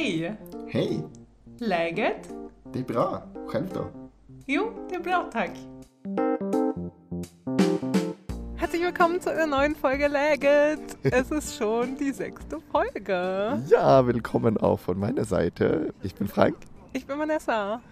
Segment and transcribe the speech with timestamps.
[0.00, 0.36] Hej!
[0.68, 1.02] Hej!
[1.58, 2.34] Läget?
[2.72, 3.22] Det är bra.
[3.48, 3.86] Själv då?
[4.46, 5.50] Jo, det är bra tack.
[8.56, 10.96] Herzlich willkommen zu einer neuen Folge Läget.
[11.02, 13.62] Es ist schon die sechste Folge.
[13.68, 15.92] Ja, willkommen auch von meiner Seite.
[16.02, 16.56] Ich bin Frank
[16.94, 17.82] Ich bin Vanessa.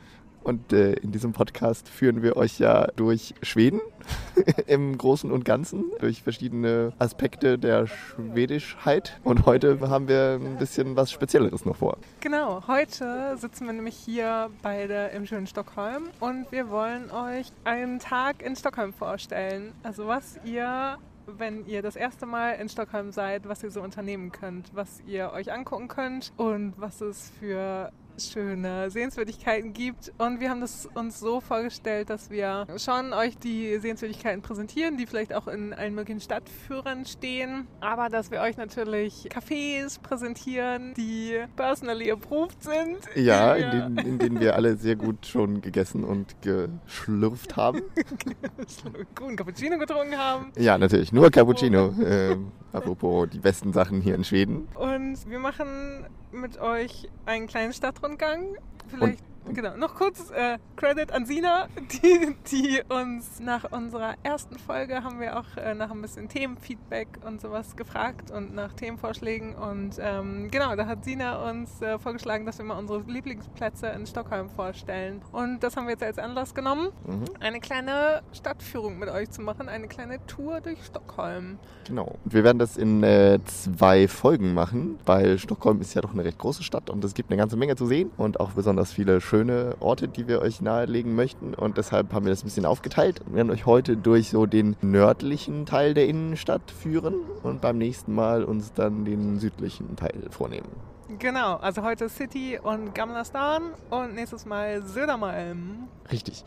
[0.43, 3.81] Und äh, in diesem Podcast führen wir euch ja durch Schweden
[4.67, 9.21] im Großen und Ganzen, durch verschiedene Aspekte der Schwedischheit.
[9.25, 11.99] Und heute haben wir ein bisschen was Spezielleres noch vor.
[12.21, 17.99] Genau, heute sitzen wir nämlich hier beide im schönen Stockholm und wir wollen euch einen
[17.99, 19.73] Tag in Stockholm vorstellen.
[19.83, 24.33] Also was ihr, wenn ihr das erste Mal in Stockholm seid, was ihr so unternehmen
[24.33, 30.13] könnt, was ihr euch angucken könnt und was es für schöne Sehenswürdigkeiten gibt.
[30.19, 35.07] Und wir haben das uns so vorgestellt, dass wir schon euch die Sehenswürdigkeiten präsentieren, die
[35.07, 41.39] vielleicht auch in allen möglichen Stadtführern stehen, aber dass wir euch natürlich Cafés präsentieren, die
[41.57, 42.99] personally approved sind.
[43.15, 47.83] Ja, in denen, in denen wir alle sehr gut schon gegessen und geschlürft haben.
[49.15, 50.53] guten Cappuccino getrunken haben.
[50.57, 51.13] Ja, natürlich.
[51.13, 51.95] Nur Cappuccino.
[52.05, 54.69] Ähm, apropos die besten Sachen hier in Schweden.
[54.75, 58.57] Und wir machen mit euch einen kleinen Stadtrundgang.
[58.89, 59.23] Vielleicht,
[59.55, 61.67] genau, noch kurz äh, Credit an Sina,
[62.03, 67.09] die, die uns nach unserer ersten Folge haben wir auch äh, nach ein bisschen Themenfeedback
[67.25, 69.55] und sowas gefragt und nach Themenvorschlägen.
[69.55, 74.07] Und ähm, genau, da hat Sina uns äh, vorgeschlagen, dass wir mal unsere Lieblingsplätze in
[74.07, 75.21] Stockholm vorstellen.
[75.33, 77.25] Und das haben wir jetzt als Anlass genommen, Mhm.
[77.41, 81.59] eine kleine Stadtführung mit euch zu machen, eine kleine Tour durch Stockholm.
[81.87, 82.17] Genau.
[82.25, 86.25] Und wir werden das in äh, zwei Folgen machen, weil Stockholm ist ja doch eine
[86.25, 89.21] recht große Stadt und es gibt eine ganze Menge zu sehen und auch besonders viele
[89.21, 89.38] schöne
[89.81, 91.55] Orte, die wir euch nahelegen möchten.
[91.55, 94.77] Und deshalb haben wir das ein bisschen aufgeteilt und werden euch heute durch so den
[94.81, 100.69] nördlichen Teil der Innenstadt führen und beim nächsten Mal uns dann den südlichen Teil vornehmen.
[101.19, 105.89] Genau, also heute City und Gamla Stan und nächstes Mal Södermalm.
[106.13, 106.45] Richtig.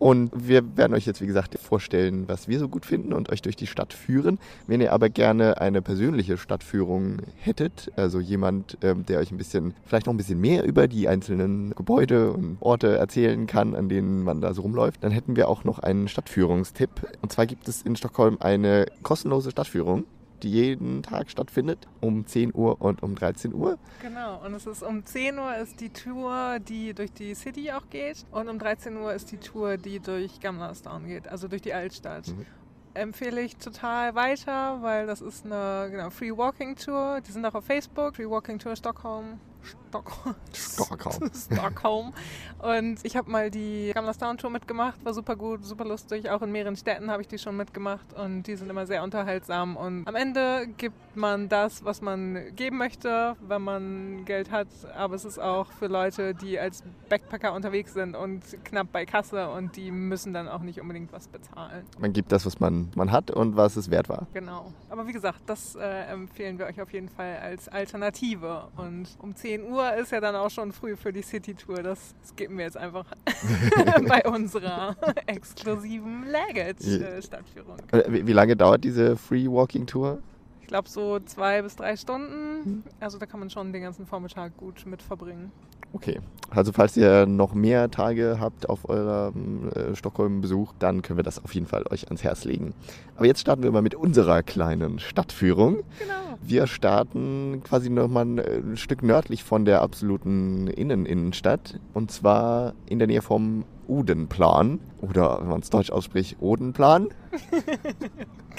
[0.00, 3.42] Und wir werden euch jetzt, wie gesagt, vorstellen, was wir so gut finden und euch
[3.42, 4.38] durch die Stadt führen.
[4.66, 9.74] Wenn ihr aber gerne eine persönliche Stadtführung hättet, also jemand, ähm, der euch ein bisschen,
[9.84, 14.24] vielleicht noch ein bisschen mehr über die einzelnen Gebäude und Orte erzählen kann, an denen
[14.24, 16.90] man da so rumläuft, dann hätten wir auch noch einen Stadtführungstipp.
[17.20, 20.04] Und zwar gibt es in Stockholm eine kostenlose Stadtführung,
[20.44, 23.78] jeden Tag stattfindet, um 10 Uhr und um 13 Uhr.
[24.02, 27.88] Genau, und es ist um 10 Uhr ist die Tour, die durch die City auch
[27.90, 31.62] geht und um 13 Uhr ist die Tour, die durch Gamla Stan geht, also durch
[31.62, 32.28] die Altstadt.
[32.28, 32.46] Mhm.
[32.92, 37.20] Empfehle ich total weiter, weil das ist eine genau, Free Walking Tour.
[37.24, 38.16] Die sind auch auf Facebook.
[38.16, 39.38] Free Walking Tour Stockholm.
[39.62, 40.36] Stockholm.
[40.52, 41.30] Stockholm.
[41.52, 42.12] Stockholm.
[42.58, 46.30] Und ich habe mal die Gamla Stan Tour mitgemacht, war super gut, super lustig.
[46.30, 49.76] Auch in mehreren Städten habe ich die schon mitgemacht und die sind immer sehr unterhaltsam.
[49.76, 54.68] Und am Ende gibt man das, was man geben möchte, wenn man Geld hat.
[54.94, 59.50] Aber es ist auch für Leute, die als Backpacker unterwegs sind und knapp bei Kasse
[59.50, 61.84] und die müssen dann auch nicht unbedingt was bezahlen.
[61.98, 64.28] Man gibt das, was man, man hat und was es wert war.
[64.34, 64.72] Genau.
[64.88, 68.68] Aber wie gesagt, das äh, empfehlen wir euch auf jeden Fall als Alternative.
[68.76, 71.82] Und um 10 Uhr ist ja dann auch schon früh für die City-Tour.
[71.82, 73.04] Das skippen wir jetzt einfach
[74.08, 74.96] bei unserer
[75.26, 77.76] exklusiven Laggett-Stadtführung.
[77.92, 80.18] Äh, Wie, lange dauert diese Free Walking Tour?
[80.60, 82.84] Ich glaube so zwei bis drei Stunden.
[83.00, 85.50] Also da kann man schon den ganzen Vormittag gut mit verbringen.
[85.92, 86.20] Okay.
[86.52, 91.42] Also falls ihr noch mehr Tage habt auf eurem äh, Stockholm-Besuch, dann können wir das
[91.42, 92.74] auf jeden Fall euch ans Herz legen.
[93.16, 95.76] Aber jetzt starten wir mal mit unserer kleinen Stadtführung.
[96.00, 96.38] Genau.
[96.42, 101.78] Wir starten quasi nochmal ein, äh, ein Stück nördlich von der absoluten Inneninnenstadt.
[101.94, 104.80] Und zwar in der Nähe vom Odenplan.
[105.00, 107.08] Oder wenn man es deutsch ausspricht, Odenplan.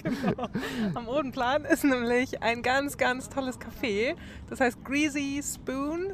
[0.03, 0.47] Genau.
[0.95, 4.15] Am Odenplan ist nämlich ein ganz, ganz tolles Café.
[4.49, 6.07] Das heißt Greasy Spoon.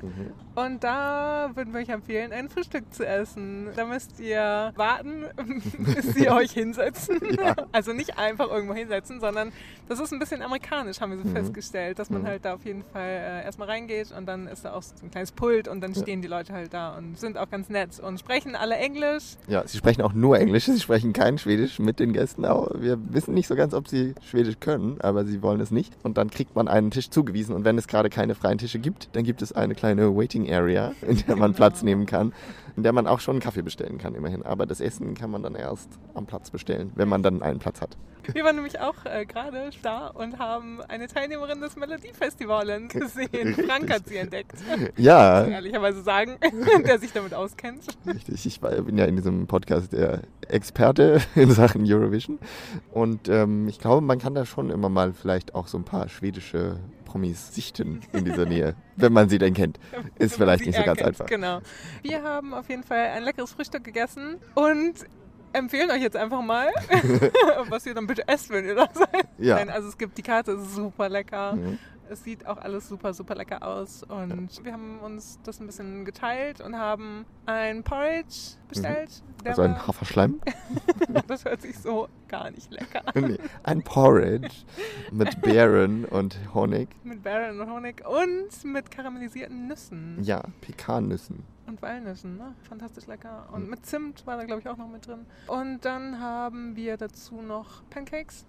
[0.55, 3.67] Und da würden wir euch empfehlen, ein Frühstück zu essen.
[3.77, 5.23] Da müsst ihr warten,
[5.95, 7.19] bis sie euch hinsetzen.
[7.37, 7.55] Ja.
[7.71, 9.51] Also nicht einfach irgendwo hinsetzen, sondern
[9.87, 11.33] das ist ein bisschen amerikanisch, haben wir so Mhm.
[11.33, 12.27] festgestellt, dass man Mhm.
[12.27, 15.11] halt da auf jeden Fall äh, erstmal reingeht und dann ist da auch so ein
[15.11, 16.01] kleines Pult und dann Ja.
[16.01, 19.35] stehen die Leute halt da und sind auch ganz nett und sprechen alle Englisch.
[19.47, 22.45] Ja, sie sprechen auch nur Englisch, sie sprechen kein Schwedisch mit den Gästen.
[22.45, 22.71] Auch.
[22.75, 25.93] Wir wissen nicht so ganz, ob sie Schwedisch können, aber sie wollen es nicht.
[26.03, 29.09] Und dann kriegt man einen Tisch zugewiesen und wenn es gerade keine freien Tische gibt,
[29.13, 32.33] dann gibt es eine kleine Waiting Area, in der man Platz nehmen kann,
[32.77, 34.43] in der man auch schon einen Kaffee bestellen kann, immerhin.
[34.43, 37.81] Aber das Essen kann man dann erst am Platz bestellen, wenn man dann einen Platz
[37.81, 37.97] hat.
[38.33, 43.55] Wir waren nämlich auch äh, gerade da und haben eine Teilnehmerin des Melodiefestivals gesehen.
[43.55, 44.53] Frank hat sie entdeckt.
[44.95, 46.37] Ja, ehrlicherweise sagen,
[46.85, 47.83] der sich damit auskennt.
[48.05, 52.37] Richtig, ich war, bin ja in diesem Podcast der Experte in Sachen Eurovision
[52.91, 56.09] und ähm, ich glaube, man kann da schon immer mal vielleicht auch so ein paar
[56.09, 56.77] schwedische
[57.07, 59.79] Promis sichten in dieser Nähe, wenn man sie denn kennt.
[60.19, 61.07] Ist vielleicht nicht so ganz erkennt.
[61.07, 61.25] einfach.
[61.25, 61.61] Genau.
[62.03, 65.05] Wir haben auf jeden Fall ein leckeres Frühstück gegessen und
[65.53, 66.67] empfehlen euch jetzt einfach mal,
[67.69, 69.27] was ihr dann bitte esst, wenn ihr da seid.
[69.37, 69.55] Ja.
[69.55, 71.53] Nein, also es gibt die Karte, ist super lecker.
[71.53, 71.79] Mhm.
[72.09, 74.03] Es sieht auch alles super, super lecker aus.
[74.03, 79.23] Und wir haben uns das ein bisschen geteilt und haben ein Porridge bestellt.
[79.43, 80.39] Der Also ein Haferschleim?
[81.27, 83.23] das hört sich so gar nicht lecker an.
[83.23, 84.49] nee, ein Porridge
[85.11, 86.89] mit Beeren und Honig.
[87.03, 91.43] Mit Beeren und Honig und mit karamellisierten Nüssen Ja, Pekannüssen.
[91.67, 92.37] und Walnüssen.
[92.37, 92.55] Ne?
[92.67, 93.47] Fantastisch lecker.
[93.51, 93.69] Und Mhm.
[93.69, 95.25] mit Zimt war da, glaube ich, auch noch mit drin.
[95.47, 98.45] Und dann haben wir dazu noch Pancakes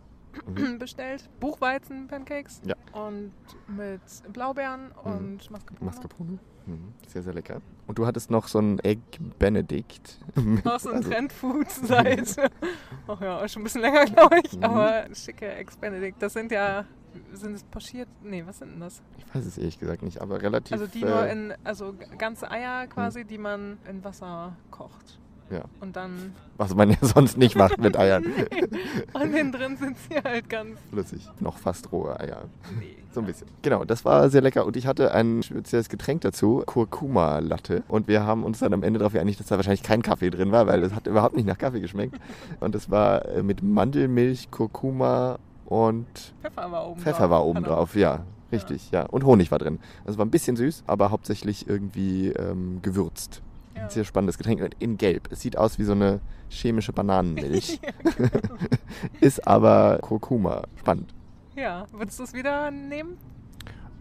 [0.46, 0.78] Mhm.
[0.78, 1.28] bestellt.
[1.40, 2.62] Buchweizen-Pancakes.
[2.64, 2.74] Ja.
[2.92, 3.32] Und
[3.68, 4.00] mit
[4.32, 5.10] Blaubeeren Mhm.
[5.12, 5.90] und Mascarpone.
[5.90, 6.38] Mascarpone.
[6.66, 6.92] Mhm.
[7.06, 7.60] Sehr, sehr lecker.
[7.86, 9.00] Und du hattest noch so ein Egg
[9.38, 10.18] Benedict.
[10.64, 12.36] Auch so ein Also- Trendfood seit,
[13.08, 14.56] ach ja, schon ein bisschen länger, glaube ich.
[14.56, 14.64] Mhm.
[14.64, 16.20] Aber schicke Ex Benedict.
[16.22, 16.84] Das sind ja,
[17.32, 18.08] sind es pochiert?
[18.22, 19.00] Nee, was sind denn das?
[19.16, 20.72] Ich weiß es ehrlich gesagt nicht, aber relativ.
[20.72, 25.18] Also die äh, nur in, also ganze Eier quasi, die man in Wasser kocht.
[25.50, 25.64] Ja.
[25.80, 28.24] Und dann, Was man ja sonst nicht macht mit Eiern.
[29.12, 31.28] und innen drin sind sie halt ganz, Flüssig.
[31.40, 32.44] Noch fast rohe Eier.
[32.78, 32.96] nee.
[33.10, 33.48] So ein bisschen.
[33.62, 34.66] Genau, das war sehr lecker.
[34.66, 37.82] Und ich hatte ein spezielles Getränk dazu, Kurkuma-Latte.
[37.88, 40.52] Und wir haben uns dann am Ende darauf geeinigt, dass da wahrscheinlich kein Kaffee drin
[40.52, 42.16] war, weil es hat überhaupt nicht nach Kaffee geschmeckt.
[42.60, 46.06] Und es war äh, mit Mandelmilch, Kurkuma und
[46.42, 47.30] Pfeffer war oben Pfeffer drauf.
[47.30, 47.96] war oben drauf.
[47.96, 49.06] Ja, richtig, ja.
[49.06, 49.78] Und Honig war drin.
[50.04, 53.40] Also war ein bisschen süß, aber hauptsächlich irgendwie ähm, gewürzt.
[53.78, 53.84] Ja.
[53.84, 55.28] Ein sehr spannendes Getränk in Gelb.
[55.30, 57.80] Es sieht aus wie so eine chemische Bananenmilch.
[59.20, 60.64] Ist aber Kurkuma.
[60.76, 61.14] Spannend.
[61.56, 63.16] Ja, würdest du es wieder nehmen?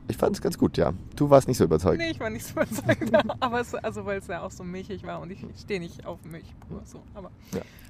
[0.10, 0.94] Ich fand es ganz gut, ja.
[1.16, 1.98] Du warst nicht so überzeugt.
[1.98, 3.12] Nee, ich war nicht so überzeugt.
[3.42, 6.24] aber es, also weil es ja auch so milchig war und ich stehe nicht auf
[6.24, 6.82] Milch pur.
[6.86, 7.02] So.
[7.14, 7.30] Aber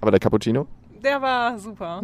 [0.02, 0.68] Aber der Cappuccino?
[1.04, 2.04] Der war super.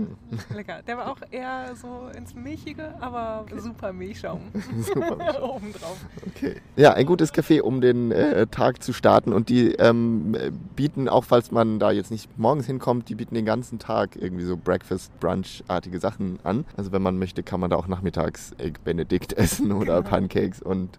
[0.53, 0.81] Lecker.
[0.85, 4.41] Der war auch eher so ins Milchige, aber super Milchschaum.
[4.81, 5.43] Super.
[5.43, 5.97] Obendrauf.
[6.27, 6.55] Okay.
[6.75, 9.33] Ja, ein gutes Café, um den äh, Tag zu starten.
[9.33, 13.35] Und die ähm, äh, bieten, auch falls man da jetzt nicht morgens hinkommt, die bieten
[13.35, 16.65] den ganzen Tag irgendwie so Breakfast, Brunch-artige Sachen an.
[16.77, 20.09] Also wenn man möchte, kann man da auch nachmittags Egg Benedict essen oder Genau.
[20.09, 20.97] Pancakes und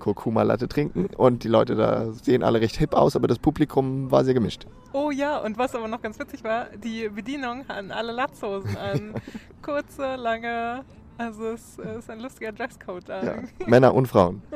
[0.00, 1.06] Kurkuma-Latte trinken.
[1.16, 4.66] Und die Leute da sehen alle recht hip aus, aber das Publikum war sehr gemischt.
[4.92, 9.14] Oh ja, und was aber noch ganz witzig war, die Bedienung hatten alle Latzhosen an.
[9.62, 10.84] Kurze, lange.
[11.18, 13.22] Also es ist ein lustiger Dresscode da.
[13.22, 13.34] Ja.
[13.66, 14.42] Männer und Frauen.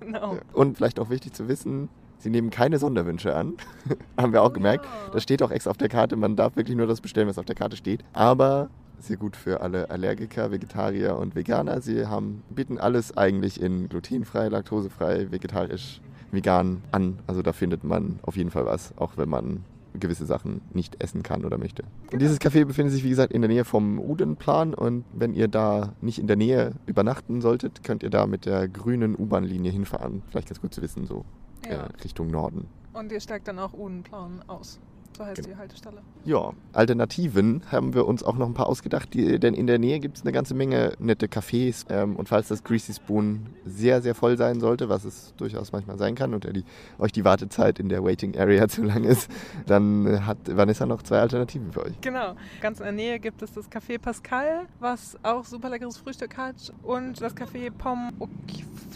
[0.00, 0.36] Genau.
[0.52, 3.54] Und vielleicht auch wichtig zu wissen, sie nehmen keine Sonderwünsche an.
[4.16, 4.84] Haben wir auch Oh gemerkt.
[4.84, 5.10] ja.
[5.12, 6.14] Das steht auch extra auf der Karte.
[6.14, 8.04] Man darf wirklich nur das bestellen, was auf der Karte steht.
[8.12, 11.80] Aber sehr gut für alle Allergiker, Vegetarier und Veganer.
[11.80, 16.00] Sie haben, bieten alles eigentlich in glutenfrei, laktosefrei, vegetarisch,
[16.32, 17.18] vegan an.
[17.26, 19.64] Also da findet man auf jeden Fall was, auch wenn man
[19.98, 21.82] gewisse Sachen nicht essen kann oder möchte.
[22.12, 24.74] Und dieses Café befindet sich, wie gesagt, in der Nähe vom Udenplan.
[24.74, 28.68] Und wenn ihr da nicht in der Nähe übernachten solltet, könnt ihr da mit der
[28.68, 30.22] grünen U-Bahn-Linie hinfahren.
[30.28, 31.24] Vielleicht ganz gut zu wissen, so
[31.64, 31.70] Ja.
[31.86, 32.68] äh, Richtung Norden.
[32.92, 34.78] Und ihr steigt dann auch Udenplan aus.
[35.18, 35.48] So heißt Genau.
[35.48, 35.96] die Haltestelle.
[36.24, 39.98] Ja, Alternativen haben wir uns auch noch ein paar ausgedacht, die, denn in der Nähe
[39.98, 41.84] gibt es eine ganze Menge nette Cafés.
[41.90, 45.98] Ähm, und falls das Greasy Spoon sehr, sehr voll sein sollte, was es durchaus manchmal
[45.98, 46.64] sein kann und die,
[47.00, 49.28] euch die Wartezeit in der Waiting Area zu lang ist,
[49.66, 52.00] dann hat Vanessa noch zwei Alternativen für euch.
[52.00, 52.36] Genau.
[52.60, 56.72] Ganz in der Nähe gibt es das Café Pascal, was auch super leckeres Frühstück hat.
[56.84, 58.12] Und das Café Pom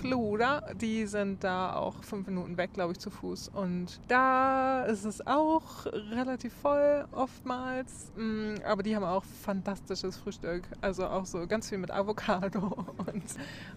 [0.02, 0.62] Flura.
[0.80, 3.50] Die sind da auch fünf Minuten weg, glaube ich, zu Fuß.
[3.54, 8.12] Und da ist es auch relativ voll oftmals.
[8.16, 10.64] Mm, Aber die haben auch fantastisches Frühstück.
[10.80, 13.24] Also auch so ganz viel mit Avocado und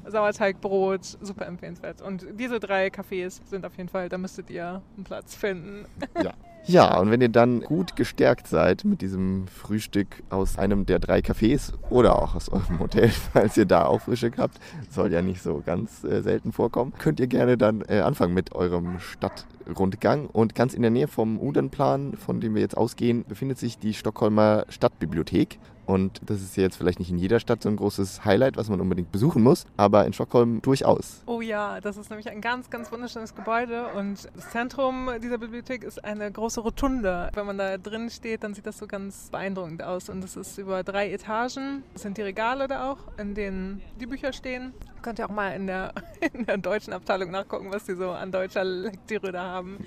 [0.05, 1.03] Sauerteigbrot.
[1.21, 2.01] Super empfehlenswert.
[2.01, 5.85] Und diese drei Cafés sind auf jeden Fall, da müsstet ihr einen Platz finden.
[6.21, 6.33] Ja.
[6.67, 11.19] Ja, und wenn ihr dann gut gestärkt seid mit diesem Frühstück aus einem der drei
[11.19, 14.57] Cafés oder auch aus eurem Hotel, falls ihr da auch Frühstück habt,
[14.89, 18.55] soll ja nicht so ganz äh, selten vorkommen, könnt ihr gerne dann äh, anfangen mit
[18.55, 20.25] eurem Stadtrundgang.
[20.25, 23.93] Und ganz in der Nähe vom Udenplan, von dem wir jetzt ausgehen, befindet sich die
[23.93, 25.59] Stockholmer Stadtbibliothek.
[25.85, 28.81] Und das ist jetzt vielleicht nicht in jeder Stadt so ein großes Highlight, was man
[28.81, 31.21] unbedingt besuchen muss, aber in Stockholm durchaus.
[31.25, 35.83] Oh ja, das ist nämlich ein ganz, ganz wunderschönes Gebäude und das Zentrum dieser Bibliothek
[35.83, 37.29] ist eine große Rotunde.
[37.33, 40.57] Wenn man da drin steht, dann sieht das so ganz beeindruckend aus und es ist
[40.57, 41.83] über drei Etagen.
[41.93, 44.73] Das sind die Regale da auch, in denen die Bücher stehen.
[45.05, 45.93] Könnt ihr auch mal in der,
[46.33, 49.77] in der deutschen Abteilung nachgucken, was die so an deutscher Lektüre da haben.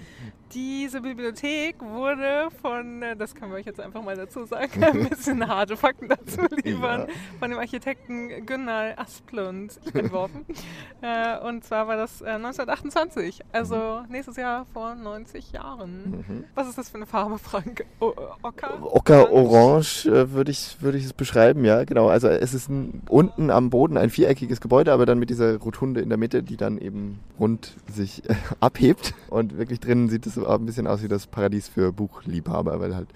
[0.55, 5.09] Diese Bibliothek wurde von, äh, das können wir euch jetzt einfach mal dazu sagen, ein
[5.09, 7.15] bisschen harte Fakten dazu liefern, Ja.
[7.41, 10.47] von dem Architekten Gunnar Asplund entworfen.
[11.03, 16.25] äh, und zwar war das äh, 1928, also nächstes Jahr vor 90 Jahren.
[16.29, 16.45] Mhm.
[16.55, 17.85] Was ist das für eine Farbe, Frank?
[18.01, 18.79] O Ocker?
[18.83, 22.09] Ocker Orange äh, würde ich, würde ich es beschreiben, ja, genau.
[22.09, 26.01] Also es ist ein, unten am Boden ein viereckiges Gebäude, aber dann mit dieser Rotunde
[26.01, 29.15] in der Mitte, die dann eben rund sich äh, abhebt.
[29.29, 33.09] Und wirklich drinnen sieht es ein bisschen aus wie das Paradies für Buchliebhaber, weil halt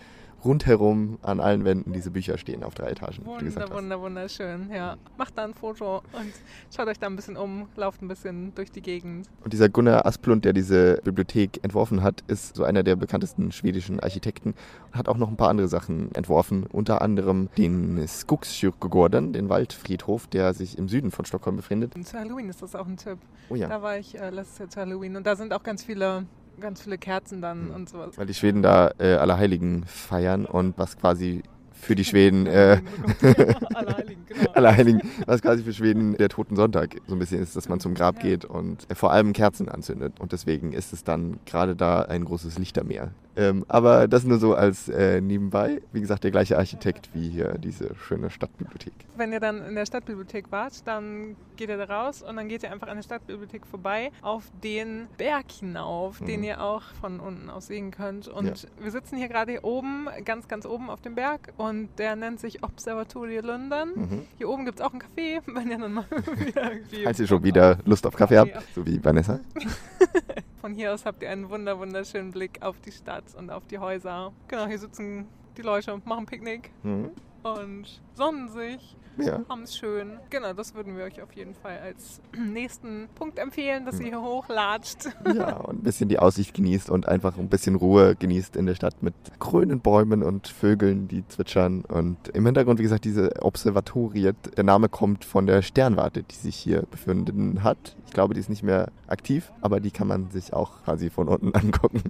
[0.45, 3.25] rundherum an allen Wänden diese Bücher stehen auf drei Etagen.
[3.25, 4.97] Wunder, wunder, wunderschön, ja.
[5.17, 6.33] Macht da ein Foto und
[6.75, 9.29] schaut euch da ein bisschen um, lauft ein bisschen durch die Gegend.
[9.45, 14.01] Und dieser Gunnar Asplund, der diese Bibliothek entworfen hat, ist so einer der bekanntesten schwedischen
[14.01, 14.55] Architekten
[14.91, 20.27] und hat auch noch ein paar andere Sachen entworfen, unter anderem den Skogskyrkogården, den Waldfriedhof,
[20.27, 21.95] der sich im Süden von Stockholm befindet.
[21.95, 23.19] Und zu Halloween ist das auch ein Tipp.
[23.49, 23.69] Oh ja.
[23.69, 26.27] Da war ich äh, letztes Jahr zu Halloween und da sind auch ganz viele
[26.61, 27.75] ganz viele Kerzen dann Mhm.
[27.75, 28.17] und sowas.
[28.19, 31.43] Weil die Schweden da äh, Allerheiligen feiern und was quasi
[31.73, 32.81] für die Schweden, äh,
[33.75, 34.51] Allerheiligen, genau.
[34.53, 37.95] Allerheiligen, was quasi für Schweden der Toten Sonntag so ein bisschen ist, dass man zum
[37.95, 40.21] Grab geht und äh, vor allem Kerzen anzündet.
[40.21, 43.11] Und deswegen ist es dann gerade da ein großes Lichtermeer.
[43.35, 45.81] Ähm, aber das nur so als äh, nebenbei.
[45.93, 48.93] Wie gesagt, der gleiche Architekt wie hier diese schöne Stadtbibliothek.
[49.17, 52.63] Wenn ihr dann in der Stadtbibliothek wart, dann geht ihr da raus und dann geht
[52.63, 56.27] ihr einfach an der Stadtbibliothek vorbei auf den Berg hinauf, Mhm.
[56.27, 58.29] den ihr auch von unten aus sehen könnt.
[58.29, 58.69] Und Ja.
[58.81, 62.39] wir sitzen hier gerade hier oben, ganz, ganz oben auf dem Berg und der nennt
[62.41, 63.93] sich Observatorie London.
[63.95, 64.23] Mhm.
[64.39, 66.05] Hier oben gibt es auch einen Café, wenn ihr dann mal
[66.37, 67.05] wieder irgendwie...
[67.05, 69.41] Falls ihr schon wieder Lust auf Kaffee habt, so wie Vanessa.
[70.63, 73.81] Von hier aus habt ihr einen wunder wunderschönen Blick auf die Stadt und auf die
[73.81, 74.33] Häuser.
[74.47, 75.27] Genau, hier sitzen
[75.57, 77.11] die Leute, machen Picknick Mhm.
[77.43, 79.41] und sonnen sich, Ja.
[79.49, 80.19] haben es schön.
[80.31, 84.09] Genau, das würden wir euch auf jeden Fall als nächsten Punkt empfehlen, dass ihr Mhm.
[84.11, 85.09] hier hochlatscht.
[85.35, 88.75] ja, und ein bisschen die Aussicht genießt und einfach ein bisschen Ruhe genießt in der
[88.75, 91.85] Stadt mit grünen Bäumen und Vögeln, die zwitschern.
[91.87, 94.33] Und im Hintergrund, wie gesagt, diese Observatorie.
[94.57, 97.97] Der Name kommt von der Sternwarte, die sich hier befunden hat.
[98.07, 101.29] Ich glaube, die ist nicht mehr aktiv, aber die kann man sich auch quasi von
[101.29, 102.03] unten angucken.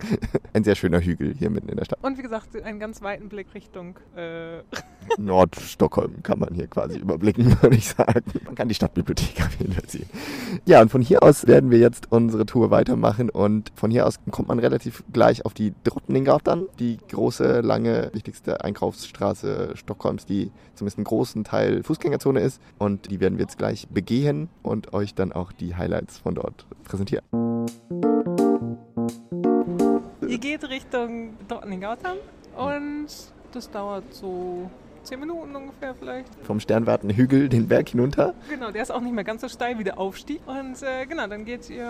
[0.53, 1.99] Ein sehr schöner Hügel hier mitten in der Stadt.
[2.03, 4.59] Und wie gesagt, einen ganz weiten Blick Richtung äh,
[5.19, 8.23] Nordstockholm kann man hier quasi überblicken, würde ich sagen.
[8.45, 10.07] Man kann die Stadtbibliothek auf jeden Fall sehen.
[10.67, 14.19] Ja, und von hier aus werden wir jetzt unsere Tour weitermachen und von hier aus
[14.31, 20.99] kommt man relativ gleich auf die Drottninggatan, die große, lange, wichtigste Einkaufsstraße Stockholms, die zumindest
[20.99, 25.33] einen großen Teil Fußgängerzone ist und die werden wir jetzt gleich begehen und euch dann
[25.33, 27.25] auch die Highlights von dort präsentieren.
[30.27, 32.17] Ihr geht Richtung Dortmund-Gautam
[32.57, 33.09] und
[33.53, 34.71] das dauert so
[35.05, 36.29] 10 Minuten ungefähr vielleicht.
[36.43, 38.35] Vom Sternwartenhügel den Berg hinunter.
[38.49, 40.41] Genau, der ist auch nicht mehr ganz so steil wie der Aufstieg.
[40.47, 41.87] Und äh, genau, dann geht ihr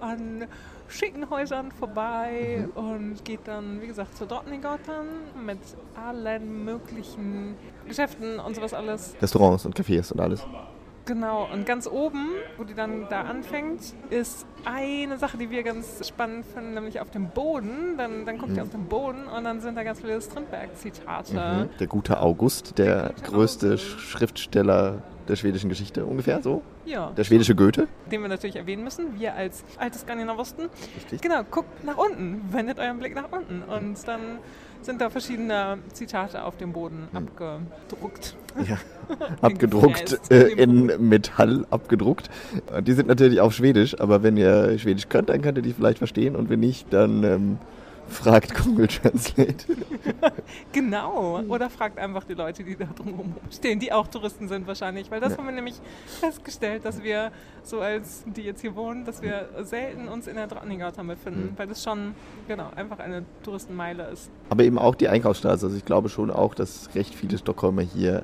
[0.00, 0.46] an
[0.88, 5.06] schicken Häusern vorbei und geht dann, wie gesagt, zur Dortmund-Gautam
[5.46, 5.58] mit
[5.94, 7.54] allen möglichen
[7.86, 9.14] Geschäften und sowas alles.
[9.20, 10.44] Restaurants und Cafés und alles.
[11.10, 16.06] Genau, und ganz oben, wo die dann da anfängt, ist eine Sache, die wir ganz
[16.06, 17.96] spannend finden, nämlich auf dem Boden.
[17.98, 18.68] Dann, dann guckt ihr Mhm.
[18.68, 21.34] auf den Boden und dann sind da ganz viele Strindberg-Zitate.
[21.34, 21.78] Mhm.
[21.80, 24.00] Der gute August, der, Der größte August.
[24.00, 26.62] Schriftsteller der schwedischen Geschichte, ungefähr so.
[26.86, 27.88] Ja, Der schwedische Goethe.
[28.10, 30.62] den wir natürlich erwähnen müssen, wir als alte Skandinaver wussten.
[30.96, 31.20] Richtig.
[31.22, 34.38] Genau, guckt nach unten, wendet euren Blick nach unten und dann
[34.82, 37.28] sind da verschiedene Zitate auf dem Boden Hm.
[37.28, 38.36] abgedruckt.
[38.68, 38.78] Ja.
[39.40, 42.30] Abgedruckt, äh, in Metall abgedruckt.
[42.82, 45.98] Die sind natürlich auf Schwedisch, aber wenn ihr Schwedisch könnt, dann könnt ihr die vielleicht
[45.98, 47.58] verstehen und wenn nicht, dann ähm,
[48.10, 49.64] fragt Google Translate.
[50.72, 55.10] Genau, oder fragt einfach die Leute, die da drumherum stehen, die auch Touristen sind wahrscheinlich,
[55.10, 55.38] weil das Ja.
[55.38, 55.80] haben wir nämlich
[56.20, 57.30] festgestellt, dass wir
[57.62, 61.58] so als die jetzt hier wohnen, dass wir selten uns in der Drottninggatan befinden, Mhm.
[61.58, 62.14] weil das schon
[62.48, 64.30] genau einfach eine Touristenmeile ist.
[64.48, 65.66] Aber eben auch die Einkaufsstraße.
[65.66, 68.22] Also ich glaube schon auch, dass recht viele Stockholmer hier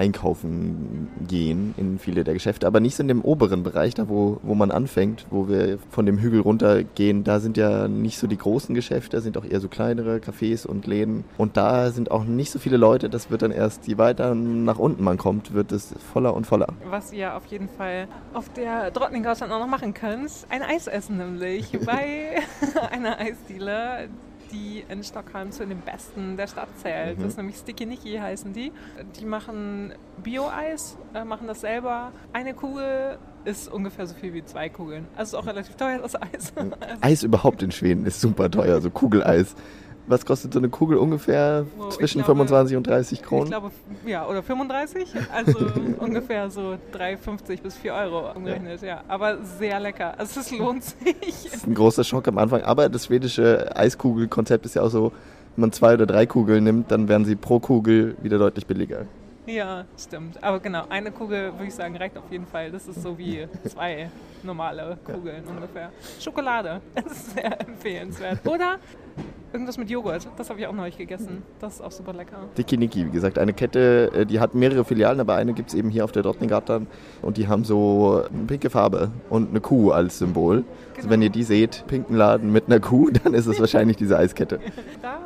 [0.00, 4.40] einkaufen gehen in viele der Geschäfte, aber nicht so in dem oberen Bereich, da wo,
[4.42, 7.22] wo man anfängt, wo wir von dem Hügel runtergehen.
[7.22, 10.66] Da sind ja nicht so die großen Geschäfte, da sind auch eher so kleinere Cafés
[10.66, 11.24] und Läden.
[11.36, 13.10] Und da sind auch nicht so viele Leute.
[13.10, 16.68] Das wird dann erst, je weiter nach unten man kommt, wird es voller und voller.
[16.88, 21.18] Was ihr auf jeden Fall auf der Drottninggatan auch noch machen könnt, ein Eis essen
[21.18, 22.40] nämlich bei
[22.90, 24.08] einer Eisdiele,
[24.52, 27.18] die in Stockholm zu den besten der Stadt zählt.
[27.18, 27.22] Mhm.
[27.22, 28.72] Das ist nämlich Sticky Nicky heißen die.
[29.18, 29.92] Die machen
[30.22, 32.12] Bio-Eis, äh, machen das selber.
[32.32, 35.06] Eine Kugel ist ungefähr so viel wie zwei Kugeln.
[35.16, 36.52] Also ist auch relativ teuer das Eis.
[36.54, 39.54] Also Eis überhaupt in Schweden ist super teuer, so Kugeleis.
[40.10, 43.46] Was kostet so eine Kugel ungefähr ich zwischen glaube- 25 und 30 Ich Kronen?
[43.48, 43.70] glaube,
[44.04, 45.56] ja, oder 35, also
[46.00, 49.04] ungefähr so 3,50 bis 4 Euro umgerechnet, ja.
[49.06, 50.14] Aber sehr lecker.
[50.18, 51.44] Also es lohnt sich.
[51.44, 55.12] Das ist ein großer Schock am Anfang, aber das schwedische Eiskugelkonzept ist ja auch so,
[55.54, 59.06] wenn man zwei oder drei Kugeln nimmt, dann werden sie pro Kugel wieder deutlich billiger.
[59.46, 60.42] Ja, stimmt.
[60.42, 62.70] Aber genau, eine Kugel, würde ich sagen, reicht auf jeden Fall.
[62.72, 64.10] Das ist so wie zwei
[64.42, 65.90] normale Kugeln ungefähr.
[66.20, 68.46] Schokolade, das ist sehr empfehlenswert.
[68.46, 68.76] Oder
[69.52, 70.28] irgendwas mit Joghurt.
[70.36, 71.42] Das habe ich auch neulich gegessen.
[71.60, 72.38] Das ist auch super lecker.
[72.56, 75.90] Dikiniki, wie gesagt, eine Kette, äh, die hat mehrere Filialen, aber eine gibt es eben
[75.90, 76.86] hier auf der Drottninggatan
[77.22, 80.56] und die haben so eine pinke Farbe und eine Kuh als Symbol.
[80.56, 80.64] Also
[81.02, 81.10] Genau.
[81.12, 84.60] wenn ihr die seht, pinken Laden mit einer Kuh, dann ist es wahrscheinlich diese Eiskette.
[85.02, 85.18] Da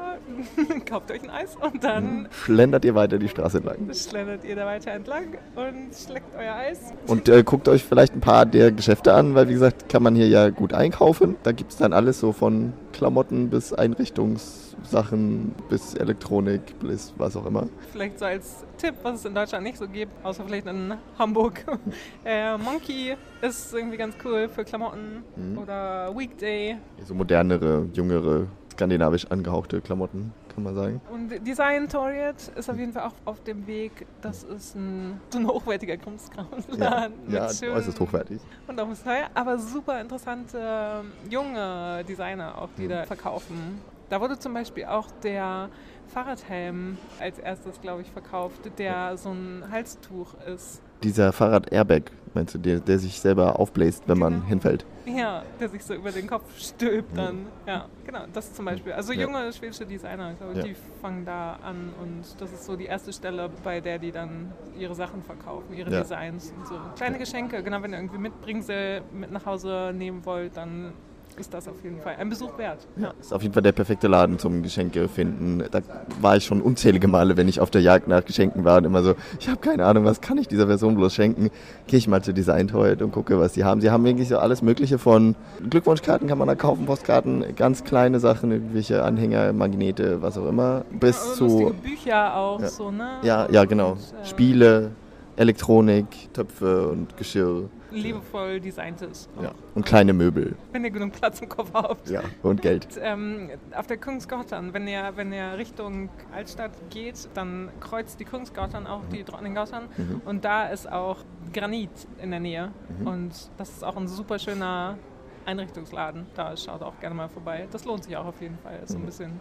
[0.88, 3.88] kauft euch ein Eis und dann Schlendert ihr weiter die Straße entlang.
[3.94, 6.92] schlendert ihr da weiter entlang und schleckt euer Eis.
[7.06, 10.14] Und äh, guckt euch vielleicht ein paar der Geschäfte an, weil wie gesagt, kann man
[10.14, 11.36] hier ja gut einkaufen.
[11.42, 17.46] Da gibt es dann alles so von Klamotten bis Einrichtungssachen bis Elektronik bis was auch
[17.46, 17.68] immer.
[17.92, 21.64] Vielleicht so als Tipp, was es in Deutschland nicht so gibt, außer vielleicht in Hamburg.
[22.24, 25.58] äh, Monkey ist irgendwie ganz cool für Klamotten Mhm.
[25.58, 26.76] oder Weekday.
[27.04, 31.00] So modernere, jüngere, skandinavisch angehauchte Klamotten, kann man sagen.
[31.12, 34.06] Und Design Toriet ist auf jeden Fall auch auf dem Weg.
[34.20, 37.14] Das ist ein, so ein hochwertiger Kunstkraftladen.
[37.28, 38.40] ja schönen- äußerst hochwertig.
[38.66, 42.88] Und auch ist teuer, aber super interessante ähm, junge Designer auch, die Mhm.
[42.90, 43.80] da verkaufen.
[44.10, 45.70] Da wurde zum Beispiel auch der
[46.08, 50.82] Fahrradhelm als erstes, glaube ich, verkauft, der so ein Halstuch ist.
[51.02, 52.02] Dieser Fahrrad-Airbag,
[52.34, 54.46] meinst du, der, der sich selber aufbläst, wenn man Genau.
[54.46, 54.84] hinfällt?
[55.06, 57.46] Ja, der sich so über den Kopf stülpt dann.
[57.66, 58.92] Ja, genau, das zum Beispiel.
[58.92, 59.22] Also Ja.
[59.22, 60.64] junge schwedische Designer, glaube ich, Ja.
[60.64, 64.50] die fangen da an und das ist so die erste Stelle, bei der die dann
[64.78, 66.00] ihre Sachen verkaufen, ihre Ja.
[66.00, 66.74] Designs und so.
[66.96, 70.92] Kleine Geschenke, genau, wenn ihr irgendwie Mitbringsel mit nach Hause nehmen wollt, dann
[71.38, 72.78] ist das auf jeden Fall ein Besuch wert.
[72.96, 75.62] Ja, ist auf jeden Fall der perfekte Laden zum Geschenke finden.
[75.70, 75.80] Da
[76.20, 79.02] war ich schon unzählige Male, wenn ich auf der Jagd nach Geschenken war und immer
[79.02, 81.50] so, ich habe keine Ahnung, was kann ich dieser Person bloß schenken?
[81.86, 83.80] Gehe ich mal zu Design Toy und gucke, was die haben.
[83.80, 85.34] Sie haben wirklich so alles Mögliche von
[85.68, 90.84] Glückwunschkarten kann man da kaufen, Postkarten, ganz kleine Sachen, irgendwelche Anhänger, Magnete, was auch immer,
[90.90, 92.68] bis Ja, zu Bücher auch Ja.
[92.68, 93.08] so, ne?
[93.22, 94.90] ja, ja genau, Und, äh, Spiele,
[95.36, 97.64] Elektronik, Töpfe und Geschirr.
[97.94, 99.28] Liebevoll designtes.
[99.40, 99.52] Ja.
[99.74, 100.56] Und kleine Möbel.
[100.72, 102.08] Wenn ihr genug Platz im Kopf habt.
[102.10, 102.22] Ja.
[102.42, 102.86] Und Geld.
[102.86, 108.24] Und, ähm, auf der Kungsgatan, wenn ihr, wenn ihr Richtung Altstadt geht, dann kreuzt die
[108.24, 110.22] Kungsgatan auch die Drottninggatan Mhm.
[110.24, 111.18] und da ist auch
[111.52, 111.90] Granit
[112.22, 112.70] in der Nähe
[113.00, 113.06] Mhm.
[113.06, 114.98] und das ist auch ein super schöner
[115.46, 116.26] Einrichtungsladen.
[116.34, 117.68] Da schaut auch gerne mal vorbei.
[117.70, 118.80] Das lohnt sich auch auf jeden Fall.
[118.82, 119.06] Ist so ein Mhm.
[119.06, 119.40] bisschen